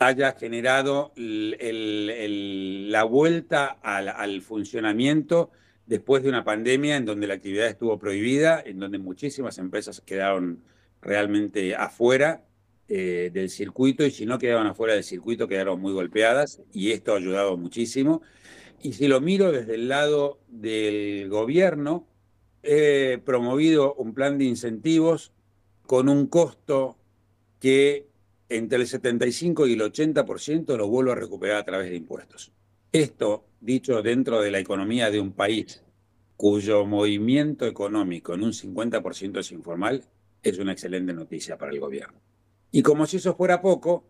haya 0.00 0.32
generado 0.32 1.12
la 1.14 3.04
vuelta 3.04 3.66
al, 3.82 4.40
funcionamiento 4.40 5.50
después 5.86 6.22
de 6.22 6.30
una 6.30 6.42
pandemia 6.42 6.96
en 6.96 7.04
donde 7.04 7.26
la 7.26 7.34
actividad 7.34 7.68
estuvo 7.68 7.98
prohibida, 7.98 8.62
en 8.64 8.80
donde 8.80 8.98
muchísimas 8.98 9.58
empresas 9.58 10.00
quedaron 10.00 10.64
realmente 11.02 11.74
afuera 11.74 12.44
eh, 12.88 13.30
del 13.32 13.50
circuito 13.50 14.04
y 14.06 14.10
si 14.10 14.24
no 14.24 14.38
quedaban 14.38 14.66
afuera 14.66 14.94
del 14.94 15.04
circuito 15.04 15.46
quedaron 15.46 15.78
muy 15.78 15.92
golpeadas 15.92 16.62
y 16.72 16.92
esto 16.92 17.12
ha 17.12 17.18
ayudado 17.18 17.58
muchísimo. 17.58 18.22
Y 18.82 18.94
si 18.94 19.06
lo 19.06 19.20
miro 19.20 19.52
desde 19.52 19.74
el 19.74 19.88
lado 19.88 20.40
del 20.48 21.28
gobierno, 21.28 22.08
he 22.62 23.20
promovido 23.26 23.92
un 23.94 24.14
plan 24.14 24.38
de 24.38 24.46
incentivos 24.46 25.32
con 25.86 26.08
un 26.08 26.26
costo 26.26 26.96
que 27.58 28.09
entre 28.50 28.78
el 28.78 28.86
75 28.86 29.66
y 29.66 29.72
el 29.74 29.80
80% 29.80 30.76
lo 30.76 30.88
vuelvo 30.88 31.12
a 31.12 31.14
recuperar 31.14 31.56
a 31.56 31.64
través 31.64 31.88
de 31.88 31.96
impuestos. 31.96 32.52
Esto, 32.92 33.46
dicho 33.60 34.02
dentro 34.02 34.42
de 34.42 34.50
la 34.50 34.58
economía 34.58 35.10
de 35.10 35.20
un 35.20 35.32
país 35.32 35.82
cuyo 36.36 36.84
movimiento 36.86 37.66
económico 37.66 38.34
en 38.34 38.42
un 38.42 38.52
50% 38.52 39.38
es 39.38 39.52
informal, 39.52 40.04
es 40.42 40.58
una 40.58 40.72
excelente 40.72 41.12
noticia 41.12 41.56
para 41.58 41.70
el 41.70 41.80
gobierno. 41.80 42.18
Y 42.72 42.82
como 42.82 43.06
si 43.06 43.18
eso 43.18 43.36
fuera 43.36 43.60
poco, 43.60 44.04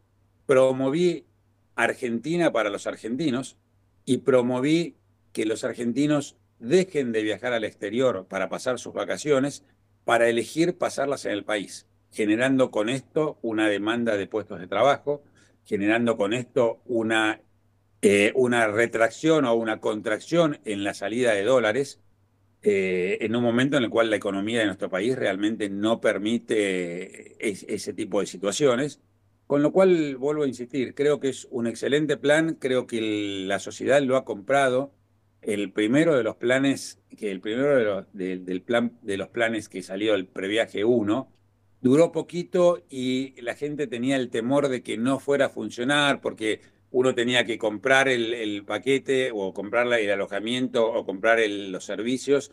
promoví 0.47 1.27
Argentina 1.75 2.53
para 2.53 2.71
los 2.71 2.87
argentinos 2.87 3.57
y 4.05 4.19
promoví 4.19 4.97
que 5.33 5.45
los 5.45 5.65
argentinos 5.65 6.37
dejen 6.61 7.13
de 7.13 7.23
viajar 7.23 7.53
al 7.53 7.65
exterior 7.65 8.27
para 8.29 8.49
pasar 8.49 8.79
sus 8.79 8.95
vacaciones, 8.95 9.65
para 10.05 10.29
elegir 10.29 10.79
pasarlas 10.79 11.25
en 11.25 11.33
el 11.33 11.45
país, 11.45 11.87
generando 12.13 12.71
con 12.71 12.89
esto 12.89 13.39
una 13.43 13.69
demanda 13.69 14.17
de 14.17 14.27
puestos 14.27 14.61
de 14.61 14.67
trabajo, 14.67 15.23
generando 15.65 16.17
con 16.17 16.33
esto 16.33 16.81
una, 16.87 17.41
eh, 18.03 18.33
una 18.35 18.67
retracción 18.67 19.45
o 19.45 19.55
una 19.55 19.81
contracción 19.81 20.59
en 20.65 20.85
la 20.85 20.95
salida 20.95 21.33
de 21.33 21.45
dólares, 21.45 22.01
eh, 22.63 23.19
en 23.23 23.35
un 23.37 23.43
momento 23.43 23.77
en 23.77 23.85
el 23.85 23.91
cual 23.91 24.11
la 24.11 24.17
economía 24.17 24.61
de 24.61 24.67
nuestro 24.67 24.91
país 24.91 25.17
realmente 25.17 25.71
no 25.71 26.01
permite 26.01 27.37
ese 27.49 27.93
tipo 27.95 28.21
de 28.21 28.27
situaciones. 28.27 29.01
Con 29.47 29.63
lo 29.63 29.73
cual, 29.73 30.17
vuelvo 30.17 30.45
a 30.45 30.47
insistir, 30.47 30.95
creo 30.95 31.19
que 31.19 31.31
es 31.31 31.49
un 31.51 31.67
excelente 31.67 32.17
plan, 32.17 32.55
creo 32.55 32.87
que 32.87 33.45
la 33.47 33.59
sociedad 33.59 34.01
lo 34.01 34.17
ha 34.17 34.25
comprado, 34.25 34.93
el 35.43 35.73
primero 35.73 36.17
de 36.17 36.23
los 36.23 36.37
planes, 36.37 37.01
que 37.17 37.31
el 37.33 37.41
primero 37.41 37.77
de 37.77 37.85
los, 37.85 38.07
del 38.13 38.63
plan, 38.63 38.99
de 39.03 39.17
los 39.17 39.29
planes 39.29 39.69
que 39.69 39.83
salió 39.83 40.15
el 40.15 40.27
previaje 40.27 40.85
1, 40.85 41.33
duró 41.81 42.13
poquito 42.13 42.83
y 42.89 43.41
la 43.41 43.55
gente 43.55 43.87
tenía 43.87 44.17
el 44.17 44.31
temor 44.31 44.69
de 44.69 44.83
que 44.83 44.97
no 44.97 45.19
fuera 45.19 45.47
a 45.47 45.51
funcionar 45.51 46.21
porque 46.21 46.61
uno 46.91 47.15
tenía 47.15 47.45
que 47.45 47.59
comprar 47.59 48.09
el, 48.09 48.65
paquete 48.65 49.31
o 49.33 49.55
comprar 49.55 49.87
el 49.93 50.11
alojamiento 50.11 50.87
o 50.93 51.07
comprar 51.07 51.39
los 51.49 51.85
servicios 51.85 52.51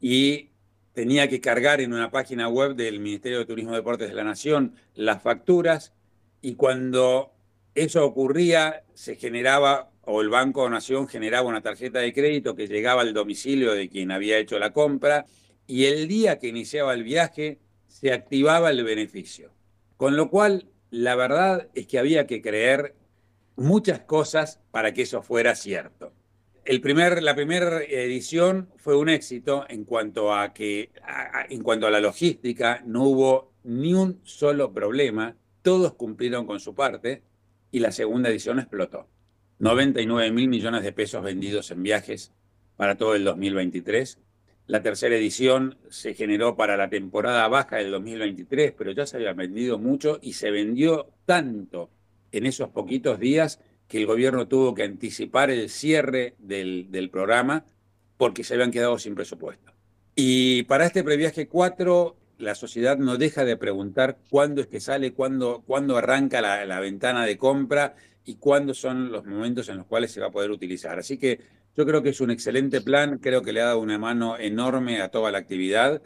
y 0.00 0.50
tenía 0.92 1.28
que 1.28 1.40
cargar 1.40 1.80
en 1.80 1.92
una 1.92 2.10
página 2.10 2.48
web 2.48 2.74
del 2.74 3.00
Ministerio 3.00 3.38
de 3.38 3.46
Turismo 3.46 3.72
y 3.72 3.76
Deportes 3.76 4.08
de 4.08 4.14
la 4.14 4.24
Nación 4.24 4.74
las 4.94 5.22
facturas 5.22 5.94
y 6.40 6.54
cuando 6.54 7.32
eso 7.74 8.04
ocurría 8.04 8.84
se 8.94 9.16
generaba 9.16 9.90
o 10.02 10.20
el 10.20 10.28
Banco 10.28 10.64
de 10.64 10.70
Nación 10.70 11.08
generaba 11.08 11.48
una 11.48 11.62
tarjeta 11.62 11.98
de 12.00 12.12
crédito 12.12 12.54
que 12.54 12.68
llegaba 12.68 13.02
al 13.02 13.14
domicilio 13.14 13.72
de 13.72 13.88
quien 13.88 14.10
había 14.10 14.38
hecho 14.38 14.58
la 14.58 14.72
compra 14.72 15.26
y 15.66 15.84
el 15.84 16.08
día 16.08 16.38
que 16.38 16.48
iniciaba 16.48 16.94
el 16.94 17.04
viaje 17.04 17.58
se 17.88 18.12
activaba 18.12 18.70
el 18.70 18.84
beneficio. 18.84 19.50
Con 19.96 20.16
lo 20.16 20.30
cual, 20.30 20.70
la 20.90 21.16
verdad 21.16 21.68
es 21.74 21.86
que 21.86 21.98
había 21.98 22.26
que 22.26 22.40
creer 22.40 22.94
muchas 23.56 24.00
cosas 24.00 24.60
para 24.70 24.94
que 24.94 25.02
eso 25.02 25.22
fuera 25.22 25.56
cierto. 25.56 26.12
El 26.64 26.80
primer, 26.80 27.22
la 27.22 27.34
primera 27.34 27.82
edición 27.82 28.68
fue 28.76 28.96
un 28.96 29.08
éxito 29.08 29.64
en 29.68 29.84
cuanto 29.84 30.34
a 30.34 30.52
que, 30.52 30.90
en 31.48 31.62
cuanto 31.62 31.86
a 31.86 31.90
la 31.90 31.98
logística, 31.98 32.82
no 32.86 33.04
hubo 33.04 33.52
ni 33.64 33.94
un 33.94 34.20
solo 34.22 34.72
problema, 34.72 35.34
todos 35.62 35.94
cumplieron 35.94 36.46
con 36.46 36.60
su 36.60 36.74
parte 36.74 37.22
y 37.72 37.80
la 37.80 37.90
segunda 37.90 38.28
edición 38.28 38.58
explotó. 38.58 39.08
99 39.58 40.30
mil 40.30 40.48
millones 40.48 40.82
de 40.84 40.92
pesos 40.92 41.22
vendidos 41.22 41.70
en 41.70 41.82
viajes 41.82 42.32
para 42.76 42.96
todo 42.96 43.14
el 43.14 43.24
2023. 43.24 44.18
La 44.68 44.82
tercera 44.82 45.16
edición 45.16 45.78
se 45.88 46.12
generó 46.12 46.54
para 46.54 46.76
la 46.76 46.90
temporada 46.90 47.48
baja 47.48 47.76
del 47.76 47.90
2023, 47.90 48.74
pero 48.76 48.92
ya 48.92 49.06
se 49.06 49.16
había 49.16 49.32
vendido 49.32 49.78
mucho 49.78 50.18
y 50.20 50.34
se 50.34 50.50
vendió 50.50 51.08
tanto 51.24 51.88
en 52.32 52.44
esos 52.44 52.68
poquitos 52.68 53.18
días 53.18 53.60
que 53.88 53.96
el 53.96 54.04
gobierno 54.04 54.46
tuvo 54.46 54.74
que 54.74 54.82
anticipar 54.82 55.48
el 55.48 55.70
cierre 55.70 56.34
del, 56.38 57.08
programa 57.10 57.64
porque 58.18 58.44
se 58.44 58.54
habían 58.54 58.70
quedado 58.70 58.98
sin 58.98 59.14
presupuesto. 59.14 59.72
Y 60.14 60.64
para 60.64 60.84
este 60.84 61.02
previaje 61.02 61.48
4, 61.48 62.16
la 62.36 62.54
sociedad 62.54 62.98
no 62.98 63.16
deja 63.16 63.46
de 63.46 63.56
preguntar 63.56 64.18
cuándo 64.28 64.60
es 64.60 64.66
que 64.66 64.80
sale, 64.80 65.14
cuándo, 65.14 65.62
cuándo 65.66 65.96
arranca 65.96 66.42
la 66.42 66.80
ventana 66.80 67.24
de 67.24 67.38
compra 67.38 67.94
y 68.28 68.34
cuándo 68.34 68.74
son 68.74 69.10
los 69.10 69.24
momentos 69.24 69.70
en 69.70 69.78
los 69.78 69.86
cuales 69.86 70.12
se 70.12 70.20
va 70.20 70.26
a 70.26 70.30
poder 70.30 70.50
utilizar. 70.50 70.98
Así 70.98 71.16
que 71.16 71.40
yo 71.78 71.86
creo 71.86 72.02
que 72.02 72.08
es 72.08 72.20
un 72.20 72.32
excelente 72.32 72.80
plan, 72.80 73.18
creo 73.18 73.42
que 73.42 73.52
le 73.52 73.60
ha 73.60 73.66
dado 73.66 73.78
una 73.78 73.98
mano 73.98 74.36
enorme 74.36 75.00
a 75.00 75.10
toda 75.10 75.30
la 75.30 75.38
actividad 75.38 76.02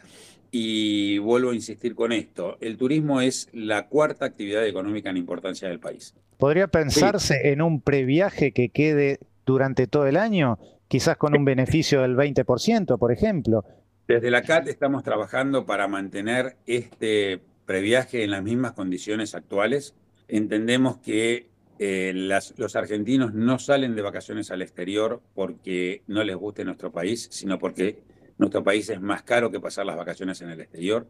y 0.50 1.16
vuelvo 1.16 1.48
a 1.48 1.54
insistir 1.54 1.94
con 1.94 2.12
esto, 2.12 2.58
el 2.60 2.76
turismo 2.76 3.22
es 3.22 3.48
la 3.54 3.88
cuarta 3.88 4.26
actividad 4.26 4.66
económica 4.66 5.08
en 5.08 5.16
importancia 5.16 5.68
del 5.68 5.80
país. 5.80 6.14
¿Podría 6.36 6.68
pensarse 6.68 7.52
en 7.52 7.62
un 7.62 7.80
previaje 7.80 8.52
que 8.52 8.68
quede 8.68 9.18
durante 9.46 9.86
todo 9.86 10.06
el 10.06 10.18
año, 10.18 10.58
quizás 10.88 11.16
con 11.16 11.34
un 11.34 11.46
beneficio 11.46 12.02
del 12.02 12.16
20%, 12.16 12.98
por 12.98 13.10
ejemplo? 13.10 13.64
Desde 14.06 14.30
la 14.30 14.42
CAT 14.42 14.68
estamos 14.68 15.02
trabajando 15.02 15.64
para 15.64 15.88
mantener 15.88 16.56
este 16.66 17.40
previaje 17.64 18.24
en 18.24 18.30
las 18.30 18.42
mismas 18.42 18.72
condiciones 18.72 19.34
actuales. 19.34 19.94
Entendemos 20.28 20.98
que 20.98 21.46
eh, 21.84 22.12
los 22.14 22.76
argentinos 22.76 23.34
no 23.34 23.58
salen 23.58 23.96
de 23.96 24.02
vacaciones 24.02 24.52
al 24.52 24.62
exterior 24.62 25.20
porque 25.34 26.04
no 26.06 26.22
les 26.22 26.36
guste 26.36 26.64
nuestro 26.64 26.92
país, 26.92 27.26
sino 27.32 27.58
porque 27.58 28.04
nuestro 28.38 28.62
país 28.62 28.88
es 28.88 29.00
más 29.00 29.24
caro 29.24 29.50
que 29.50 29.58
pasar 29.58 29.86
las 29.86 29.96
vacaciones 29.96 30.40
en 30.42 30.50
el 30.50 30.60
exterior. 30.60 31.08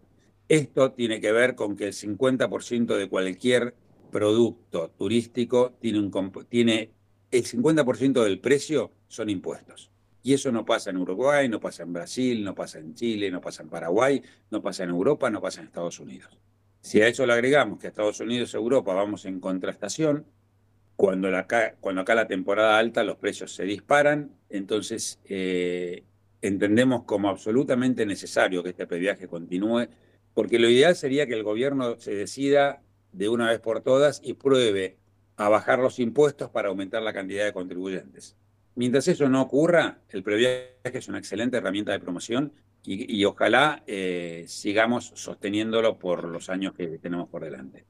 Esto 0.49 0.93
tiene 0.93 1.21
que 1.21 1.31
ver 1.31 1.57
con 1.57 1.77
que 1.77 1.89
el 1.89 1.93
50% 1.93 2.97
de 2.97 3.09
cualquier 3.11 3.75
producto 4.11 4.89
turístico 4.97 5.77
tiene, 5.79 5.99
un, 5.99 6.33
tiene 6.49 6.91
el 7.31 7.45
50% 7.45 8.25
del 8.25 8.41
precio 8.41 8.93
son 9.09 9.29
impuestos. 9.29 9.91
Y 10.23 10.33
eso 10.33 10.51
no 10.53 10.65
pasa 10.65 10.89
en 10.89 10.97
Uruguay, 10.97 11.51
no 11.51 11.61
pasa 11.61 11.83
en 11.83 11.93
Brasil, 11.93 12.43
no 12.43 12.55
pasa 12.55 12.79
en 12.79 12.95
Chile, 12.95 13.31
no 13.31 13.43
pasa 13.43 13.63
en 13.63 13.69
Paraguay, 13.69 14.23
no 14.51 14.63
pasa 14.63 14.85
en 14.85 14.91
Europa, 14.91 15.29
no 15.29 15.43
pasa 15.43 15.61
en 15.61 15.67
Estados 15.67 16.01
Unidos. 16.01 16.39
Si 16.81 17.03
a 17.03 17.09
eso 17.09 17.27
le 17.27 17.35
agregamos 17.35 17.79
que 17.79 17.89
a 17.89 17.91
Estados 17.91 18.21
Unidos 18.21 18.55
y 18.55 18.57
Europa 18.57 18.95
vamos 18.95 19.27
en 19.27 19.39
contrastación, 19.39 20.25
cuando, 20.97 21.29
cuando 21.81 22.01
acá 22.03 22.15
la 22.15 22.27
temporada 22.27 22.79
alta 22.79 23.05
los 23.05 23.17
precios 23.17 23.55
se 23.55 23.65
disparan, 23.65 24.33
entonces 24.49 25.21
eh, 25.25 26.05
entendemos 26.41 27.05
como 27.05 27.29
absolutamente 27.29 28.07
necesario 28.07 28.63
que 28.63 28.71
este 28.71 28.87
previaje 28.87 29.29
continúe, 29.29 29.89
porque 30.35 30.59
lo 30.59 30.69
ideal 30.69 30.95
sería 30.95 31.27
que 31.27 31.35
el 31.35 31.43
gobierno 31.43 31.99
se 31.99 32.15
decida 32.15 32.83
de 33.13 33.29
una 33.29 33.49
vez 33.49 33.61
por 33.61 33.83
todas 33.83 34.21
y 34.25 34.35
pruebe 34.35 34.99
a 35.37 35.49
bajar 35.49 35.79
los 35.79 35.99
impuestos 35.99 36.51
para 36.51 36.69
aumentar 36.69 37.03
la 37.03 37.13
cantidad 37.13 37.45
de 37.45 37.53
contribuyentes. 37.53 38.37
Mientras 38.75 39.07
eso 39.09 39.29
no 39.29 39.43
ocurra, 39.43 39.99
el 40.09 40.23
previaje 40.23 40.73
es 40.85 41.09
una 41.09 41.19
excelente 41.19 41.59
herramienta 41.59 41.93
de 41.93 42.01
promoción 42.01 42.53
y, 42.85 43.25
ojalá 43.25 43.85
eh, 43.87 44.45
sigamos 44.49 45.13
sosteniéndolo 45.15 45.99
por 45.99 46.25
los 46.25 46.49
años 46.49 46.73
que 46.75 46.99
tenemos 46.99 47.29
por 47.29 47.45
delante. 47.45 47.85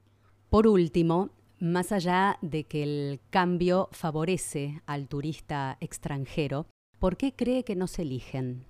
Por 0.49 0.67
último, 0.67 1.31
más 1.59 1.91
allá 1.91 2.37
de 2.41 2.65
que 2.65 2.83
el 2.83 3.19
cambio 3.29 3.89
favorece 3.91 4.81
al 4.85 5.07
turista 5.07 5.77
extranjero, 5.79 6.67
¿por 6.99 7.17
qué 7.17 7.33
cree 7.33 7.63
que 7.63 7.75
nos 7.75 7.99
eligen? 7.99 8.65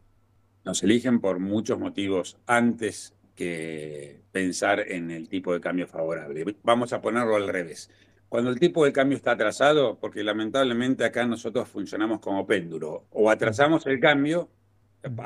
Nos 0.64 0.84
eligen 0.84 1.20
por 1.20 1.40
muchos 1.40 1.80
motivos 1.80 2.38
antes 2.48 3.14
que 3.36 4.22
pensar 4.32 4.80
en 4.80 5.12
el 5.12 5.28
tipo 5.28 5.54
de 5.54 5.60
cambio 5.60 5.88
favorable. 5.88 6.56
Vamos 6.64 6.94
a 6.94 7.02
ponerlo 7.02 7.36
al 7.36 7.48
revés. 7.48 7.90
Cuando 8.30 8.50
el 8.50 8.60
tipo 8.60 8.84
de 8.86 8.94
cambio 8.94 9.18
está 9.18 9.32
atrasado, 9.32 10.00
porque 10.00 10.24
lamentablemente 10.24 11.04
acá 11.04 11.26
nosotros 11.26 11.70
funcionamos 11.70 12.20
como 12.20 12.48
péndulo, 12.48 13.06
o 13.12 13.30
atrasamos 13.30 13.86
el 13.86 14.00
cambio, 14.00 14.50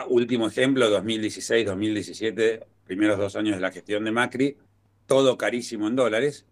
último 0.09 0.47
ejemplo, 0.47 0.89
2016, 0.89 1.65
2017, 1.65 2.67
primeros 2.83 3.17
dos 3.17 3.35
años 3.35 3.55
de 3.55 3.61
la 3.61 3.71
gestión 3.71 4.03
de 4.03 4.11
Macri, 4.11 4.57
todo 5.05 5.37
carísimo 5.37 5.87
en 5.87 5.95
dólares, 5.95 6.45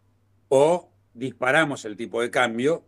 o 0.48 0.92
disparamos 1.16 1.86
el 1.86 1.96
tipo 1.96 2.22
de 2.22 2.30
cambio 2.30 2.84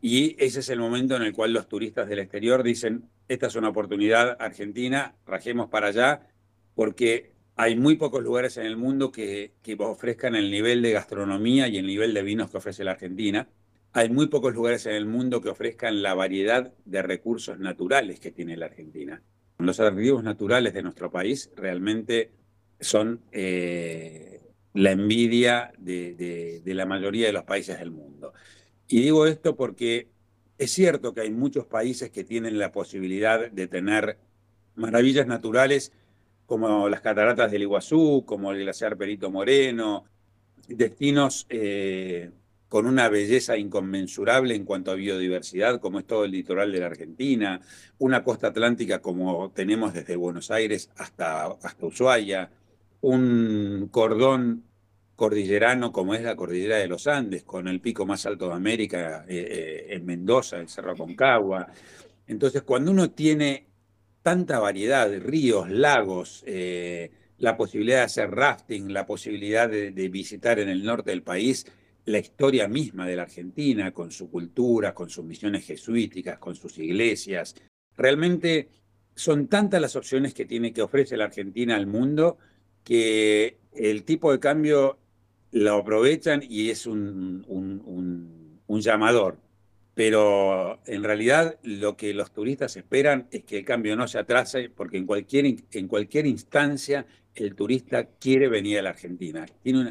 y 0.00 0.36
ese 0.42 0.60
es 0.60 0.68
el 0.70 0.78
momento 0.78 1.16
en 1.16 1.22
el 1.22 1.32
cual 1.32 1.52
los 1.52 1.68
turistas 1.68 2.08
del 2.08 2.20
exterior 2.20 2.62
dicen, 2.62 3.08
esta 3.28 3.48
es 3.48 3.56
una 3.56 3.70
oportunidad 3.70 4.36
argentina, 4.40 5.14
rajemos 5.26 5.68
para 5.68 5.88
allá, 5.88 6.28
porque 6.74 7.32
hay 7.56 7.76
muy 7.76 7.96
pocos 7.96 8.22
lugares 8.22 8.56
en 8.56 8.66
el 8.66 8.76
mundo 8.76 9.10
que, 9.12 9.52
ofrezcan 9.78 10.34
el 10.34 10.50
nivel 10.50 10.82
de 10.82 10.92
gastronomía 10.92 11.68
y 11.68 11.78
el 11.78 11.86
nivel 11.86 12.14
de 12.14 12.22
vinos 12.22 12.50
que 12.50 12.58
ofrece 12.58 12.84
la 12.84 12.92
Argentina. 12.92 13.48
Hay 13.92 14.10
muy 14.10 14.26
pocos 14.26 14.54
lugares 14.54 14.86
en 14.86 14.94
el 14.94 15.06
mundo 15.06 15.40
que 15.40 15.48
ofrezcan 15.48 16.02
la 16.02 16.14
variedad 16.14 16.72
de 16.84 17.02
recursos 17.02 17.58
naturales 17.58 18.18
que 18.18 18.32
tiene 18.32 18.56
la 18.56 18.66
Argentina. 18.66 19.22
Los 19.58 19.78
atractivos 19.78 20.24
naturales 20.24 20.74
de 20.74 20.82
nuestro 20.82 21.10
país 21.10 21.50
realmente 21.56 22.32
son 22.80 23.20
eh, 23.30 24.33
la 24.74 24.90
envidia 24.92 25.72
de, 25.78 26.60
de 26.62 26.74
la 26.74 26.84
mayoría 26.84 27.26
de 27.26 27.32
los 27.32 27.44
países 27.44 27.78
del 27.78 27.90
mundo. 27.90 28.34
Y 28.86 29.00
digo 29.00 29.26
esto 29.26 29.56
porque 29.56 30.08
es 30.58 30.70
cierto 30.72 31.14
que 31.14 31.22
hay 31.22 31.30
muchos 31.30 31.66
países 31.66 32.10
que 32.10 32.24
tienen 32.24 32.58
la 32.58 32.72
posibilidad 32.72 33.50
de 33.50 33.66
tener 33.66 34.18
maravillas 34.74 35.26
naturales 35.26 35.92
como 36.46 36.88
las 36.88 37.00
cataratas 37.00 37.50
del 37.50 37.62
Iguazú, 37.62 38.24
como 38.26 38.52
el 38.52 38.60
glaciar 38.60 38.96
Perito 38.96 39.30
Moreno, 39.30 40.04
destinos 40.68 41.46
eh, 41.48 42.30
con 42.68 42.86
una 42.86 43.08
belleza 43.08 43.56
inconmensurable 43.56 44.54
en 44.54 44.64
cuanto 44.64 44.90
a 44.90 44.94
biodiversidad, 44.94 45.80
como 45.80 45.98
es 45.98 46.06
todo 46.06 46.24
el 46.24 46.32
litoral 46.32 46.72
de 46.72 46.80
la 46.80 46.86
Argentina, 46.86 47.60
una 47.98 48.24
costa 48.24 48.48
atlántica 48.48 49.00
como 49.00 49.50
tenemos 49.52 49.94
desde 49.94 50.16
Buenos 50.16 50.50
Aires 50.50 50.90
hasta, 50.96 51.46
hasta 51.46 51.86
Ushuaia, 51.86 52.50
un 53.04 53.88
cordón 53.90 54.64
cordillerano 55.14 55.92
como 55.92 56.14
es 56.14 56.22
la 56.22 56.34
cordillera 56.34 56.78
de 56.78 56.88
los 56.88 57.06
Andes, 57.06 57.44
con 57.44 57.68
el 57.68 57.80
pico 57.80 58.06
más 58.06 58.24
alto 58.24 58.48
de 58.48 58.54
América 58.54 59.24
eh, 59.28 59.46
eh, 59.50 59.86
en 59.90 60.06
Mendoza, 60.06 60.56
el 60.58 60.68
Cerro 60.68 60.96
Concagua. 60.96 61.68
Entonces, 62.26 62.62
cuando 62.62 62.90
uno 62.90 63.10
tiene 63.10 63.66
tanta 64.22 64.58
variedad, 64.58 65.08
de 65.08 65.20
ríos, 65.20 65.70
lagos, 65.70 66.42
eh, 66.46 67.10
la 67.38 67.56
posibilidad 67.58 67.98
de 67.98 68.04
hacer 68.04 68.30
rafting, 68.30 68.92
la 68.92 69.04
posibilidad 69.04 69.68
de, 69.68 70.08
visitar 70.08 70.58
en 70.58 70.70
el 70.70 70.82
norte 70.82 71.10
del 71.10 71.22
país 71.22 71.66
la 72.06 72.18
historia 72.18 72.68
misma 72.68 73.06
de 73.06 73.16
la 73.16 73.22
Argentina, 73.22 73.92
con 73.92 74.10
su 74.10 74.30
cultura, 74.30 74.94
con 74.94 75.10
sus 75.10 75.24
misiones 75.24 75.66
jesuíticas, 75.66 76.38
con 76.38 76.54
sus 76.54 76.78
iglesias. 76.78 77.54
Realmente 77.96 78.70
son 79.14 79.48
tantas 79.48 79.80
las 79.80 79.94
opciones 79.94 80.32
que 80.32 80.46
tiene 80.46 80.72
que 80.72 80.82
ofrece 80.82 81.18
la 81.18 81.24
Argentina 81.24 81.76
al 81.76 81.86
mundo 81.86 82.38
que 82.84 83.58
el 83.74 84.04
tipo 84.04 84.30
de 84.30 84.40
cambio 84.40 84.98
lo 85.50 85.74
aprovechan 85.74 86.42
y 86.48 86.70
es 86.70 86.86
un, 86.86 87.44
un 87.48 88.80
llamador 88.80 89.38
pero 89.94 90.80
en 90.86 91.04
realidad 91.04 91.58
lo 91.62 91.96
que 91.96 92.12
los 92.14 92.32
turistas 92.32 92.76
esperan 92.76 93.28
es 93.30 93.44
que 93.44 93.58
el 93.58 93.64
cambio 93.64 93.96
no 93.96 94.08
se 94.08 94.18
atrase, 94.18 94.68
porque 94.68 94.98
en 94.98 95.06
cualquier, 95.06 95.46
en 95.70 95.88
cualquier 95.88 96.26
instancia 96.26 97.06
el 97.34 97.54
turista 97.54 98.04
quiere 98.18 98.48
venir 98.48 98.78
a 98.78 98.82
la 98.82 98.90
Argentina. 98.90 99.46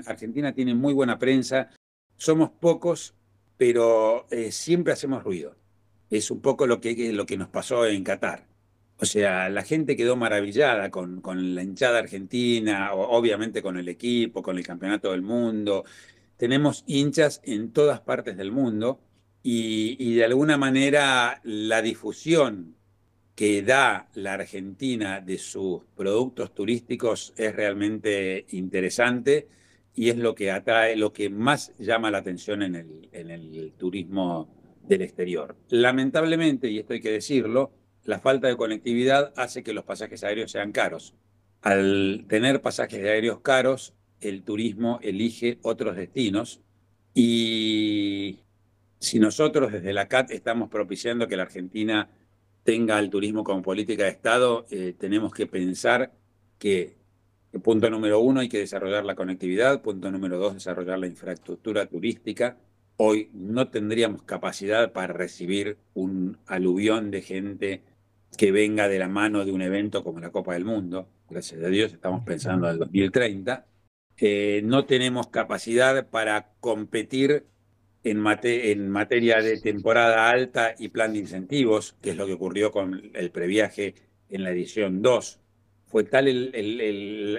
Argentina 0.05 0.53
tiene 0.53 0.75
muy 0.75 0.93
buena 0.93 1.17
prensa, 1.17 1.69
somos 2.17 2.51
pocos, 2.51 3.15
pero 3.57 4.27
eh, 4.29 4.51
siempre 4.51 4.93
hacemos 4.93 5.23
ruido. 5.23 5.55
Es 6.09 6.29
un 6.31 6.41
poco 6.41 6.67
lo 6.67 6.81
que, 6.81 7.13
lo 7.13 7.25
que 7.25 7.37
nos 7.37 7.47
pasó 7.47 7.85
en 7.85 8.03
Qatar. 8.03 8.45
O 9.03 9.05
sea, 9.05 9.49
la 9.49 9.63
gente 9.63 9.97
quedó 9.97 10.15
maravillada 10.15 10.89
con, 10.89 11.21
la 11.53 11.61
hinchada 11.61 11.99
argentina, 11.99 12.93
obviamente 12.93 13.61
con 13.61 13.75
el 13.75 13.89
equipo, 13.89 14.41
con 14.41 14.57
el 14.57 14.65
campeonato 14.65 15.11
del 15.11 15.21
mundo. 15.21 15.83
Tenemos 16.37 16.85
hinchas 16.87 17.41
en 17.43 17.73
todas 17.73 17.99
partes 17.99 18.37
del 18.37 18.53
mundo 18.53 19.01
y, 19.43 20.15
de 20.15 20.23
alguna 20.23 20.57
manera 20.57 21.41
la 21.43 21.81
difusión 21.81 22.77
que 23.35 23.61
da 23.61 24.07
la 24.13 24.35
Argentina 24.35 25.19
de 25.19 25.37
sus 25.37 25.83
productos 25.97 26.55
turísticos 26.55 27.33
es 27.35 27.53
realmente 27.53 28.45
interesante 28.51 29.49
y 29.93 30.11
es 30.11 30.17
lo 30.17 30.33
que 30.33 30.49
atrae, 30.49 30.95
lo 30.95 31.11
que 31.11 31.29
más 31.29 31.73
llama 31.77 32.09
la 32.09 32.19
atención 32.19 32.63
en 32.63 32.75
el 33.11 33.73
turismo 33.77 34.47
del 34.87 35.01
exterior. 35.01 35.57
Lamentablemente, 35.67 36.69
y 36.69 36.79
esto 36.79 36.93
hay 36.93 37.01
que 37.01 37.11
decirlo, 37.11 37.82
la 38.03 38.19
falta 38.19 38.47
de 38.47 38.57
conectividad 38.57 39.33
hace 39.35 39.63
que 39.63 39.73
los 39.73 39.85
pasajes 39.85 40.23
aéreos 40.23 40.51
sean 40.51 40.71
caros. 40.71 41.13
Al 41.61 42.25
tener 42.27 42.61
pasajes 42.61 43.03
aéreos 43.05 43.39
caros, 43.41 43.93
el 44.19 44.43
turismo 44.43 44.99
elige 45.01 45.59
otros 45.61 45.95
destinos 45.95 46.61
y 47.13 48.39
si 48.99 49.19
nosotros 49.19 49.71
desde 49.71 49.93
la 49.93 50.07
CAT 50.07 50.31
estamos 50.31 50.69
propiciando 50.69 51.27
que 51.27 51.37
la 51.37 51.43
Argentina 51.43 52.09
tenga 52.63 52.99
el 52.99 53.09
turismo 53.09 53.43
como 53.43 53.61
política 53.61 54.03
de 54.03 54.09
Estado, 54.09 54.65
eh, 54.69 54.95
tenemos 54.97 55.33
que 55.33 55.45
pensar 55.45 56.13
que, 56.57 56.95
punto 57.61 57.89
número 57.89 58.19
uno, 58.19 58.39
hay 58.39 58.49
que 58.49 58.59
desarrollar 58.59 59.03
la 59.05 59.15
conectividad, 59.15 59.81
punto 59.81 60.09
número 60.11 60.37
dos, 60.37 60.53
desarrollar 60.53 60.99
la 60.99 61.07
infraestructura 61.07 61.85
turística. 61.85 62.57
Hoy 62.95 63.29
no 63.33 63.67
tendríamos 63.69 64.23
capacidad 64.23 64.93
para 64.93 65.11
recibir 65.11 65.77
un 65.93 66.37
aluvión 66.45 67.11
de 67.11 67.21
gente 67.21 67.81
que 68.37 68.51
venga 68.51 68.87
de 68.87 68.99
la 68.99 69.07
mano 69.07 69.45
de 69.45 69.51
un 69.51 69.61
evento 69.61 70.03
como 70.03 70.19
la 70.19 70.31
Copa 70.31 70.53
del 70.53 70.65
Mundo. 70.65 71.07
Gracias 71.29 71.63
a 71.63 71.67
Dios 71.67 71.93
estamos 71.93 72.23
pensando 72.25 72.67
en 72.67 72.73
el 72.73 72.79
2030. 72.79 73.65
Eh, 74.17 74.61
no 74.63 74.85
tenemos 74.85 75.27
capacidad 75.27 76.07
para 76.09 76.53
competir 76.59 77.45
en, 78.03 78.19
materia 78.19 79.41
de 79.41 79.59
temporada 79.59 80.29
alta 80.29 80.75
y 80.77 80.89
plan 80.89 81.13
de 81.13 81.19
incentivos, 81.19 81.95
que 82.01 82.11
es 82.11 82.17
lo 82.17 82.25
que 82.25 82.33
ocurrió 82.33 82.71
con 82.71 83.11
el 83.13 83.31
previaje 83.31 83.95
en 84.29 84.43
la 84.43 84.51
edición 84.51 85.01
2. 85.01 85.39
Fue 85.85 86.03
tal 86.03 86.27
el, 86.27 86.55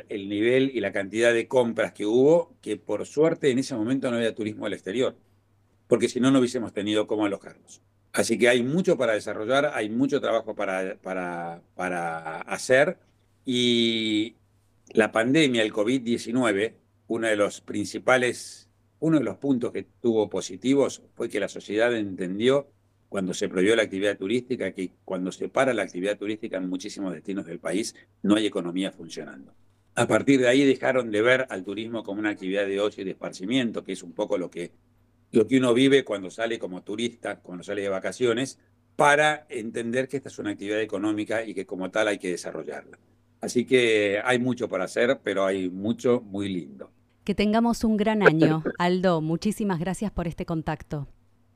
el, 0.09 0.29
nivel 0.29 0.71
y 0.75 0.81
la 0.81 0.93
cantidad 0.93 1.33
de 1.35 1.49
compras 1.49 1.93
que 1.93 2.07
hubo 2.07 2.57
que 2.61 2.77
por 2.77 3.05
suerte 3.05 3.51
en 3.51 3.59
ese 3.59 3.75
momento 3.75 4.11
no 4.11 4.17
había 4.17 4.35
turismo 4.35 4.67
al 4.67 4.73
exterior, 4.73 5.17
porque 5.89 6.09
si 6.09 6.21
no, 6.21 6.31
no 6.31 6.39
hubiésemos 6.39 6.73
tenido 6.73 7.07
cómo 7.07 7.27
alojarnos. 7.27 7.83
Así 8.15 8.39
que 8.39 8.49
hay 8.49 8.63
mucho 8.63 8.97
para 8.97 9.13
desarrollar, 9.13 9.73
hay 9.75 9.91
mucho 9.91 10.21
trabajo 10.21 10.55
para, 10.55 10.97
para, 11.03 11.61
para 11.75 12.41
hacer 12.41 12.97
y 13.45 14.37
la 14.93 15.13
pandemia, 15.13 15.63
el 15.63 15.73
COVID-19, 15.73 16.73
uno 17.09 17.27
de 17.27 17.37
los 17.37 17.61
principales 17.61 18.65
uno 19.05 19.19
de 19.19 19.25
los 19.25 19.37
puntos 19.37 19.71
que 19.71 19.83
tuvo 20.01 20.31
positivos 20.31 21.03
fue 21.13 21.29
que 21.29 21.39
la 21.39 21.49
sociedad 21.49 21.95
entendió 21.95 22.71
cuando 23.11 23.35
se 23.35 23.51
prohibió 23.51 23.77
la 23.77 23.83
actividad 23.83 24.17
turística 24.17 24.73
que 24.73 24.93
cuando 25.05 25.31
se 25.31 25.51
para 25.51 25.75
la 25.75 25.83
actividad 25.83 26.17
turística 26.17 26.57
en 26.57 26.71
muchísimos 26.71 27.13
destinos 27.13 27.45
del 27.45 27.59
país 27.59 27.95
no 28.23 28.37
hay 28.37 28.47
economía 28.47 28.93
funcionando. 28.93 29.55
A 29.95 30.07
partir 30.07 30.41
de 30.41 30.49
ahí 30.49 30.65
dejaron 30.65 31.11
de 31.11 31.21
ver 31.21 31.47
al 31.51 31.65
turismo 31.65 32.03
como 32.03 32.21
una 32.21 32.31
actividad 32.31 32.67
de 32.67 32.81
ocio 32.81 33.03
y 33.03 33.05
de 33.05 33.11
esparcimiento, 33.11 33.85
que 33.85 33.93
es 33.93 34.03
un 34.03 34.13
poco 34.13 34.39
lo 34.39 34.51
que 34.51 34.73
lo 35.35 35.47
que 35.47 35.59
uno 35.59 35.75
vive 35.75 36.05
cuando 36.05 36.31
sale 36.31 36.59
como 36.59 36.83
turista, 36.83 37.41
cuando 37.41 37.65
sale 37.65 37.83
de 37.83 37.89
vacaciones, 37.89 38.59
para 38.97 39.47
entender 39.49 40.09
que 40.09 40.17
esta 40.17 40.29
es 40.29 40.39
una 40.39 40.51
actividad 40.51 40.81
económica 40.81 41.45
y 41.45 41.55
que 41.55 41.67
como 41.67 41.91
tal 41.91 42.09
hay 42.09 42.19
que 42.19 42.31
desarrollarla. 42.31 42.99
Así 43.41 43.67
que 43.67 44.21
hay 44.25 44.39
mucho 44.39 44.69
para 44.69 44.85
hacer, 44.85 45.21
pero 45.23 45.45
hay 45.45 45.69
mucho 45.69 46.21
muy 46.21 46.49
lindo. 46.49 46.91
Que 47.25 47.35
tengamos 47.35 47.85
un 47.85 47.97
gran 47.97 48.23
año. 48.23 48.63
Aldo, 48.79 49.21
muchísimas 49.21 49.81
gracias 49.81 50.13
por 50.13 50.29
este 50.29 50.47
contacto. 50.47 51.09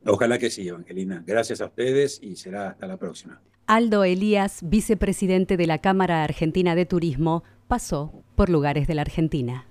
Ojalá 0.05 0.37
que 0.37 0.49
sí, 0.49 0.67
Evangelina. 0.67 1.23
Gracias 1.25 1.61
a 1.61 1.65
ustedes 1.65 2.19
y 2.21 2.35
será 2.35 2.69
hasta 2.69 2.87
la 2.87 2.97
próxima. 2.97 3.41
Aldo 3.65 4.03
Elías, 4.03 4.59
vicepresidente 4.63 5.57
de 5.57 5.67
la 5.67 5.77
Cámara 5.79 6.23
Argentina 6.23 6.75
de 6.75 6.85
Turismo, 6.85 7.43
pasó 7.67 8.23
por 8.35 8.49
lugares 8.49 8.87
de 8.87 8.95
la 8.95 9.01
Argentina. 9.01 9.67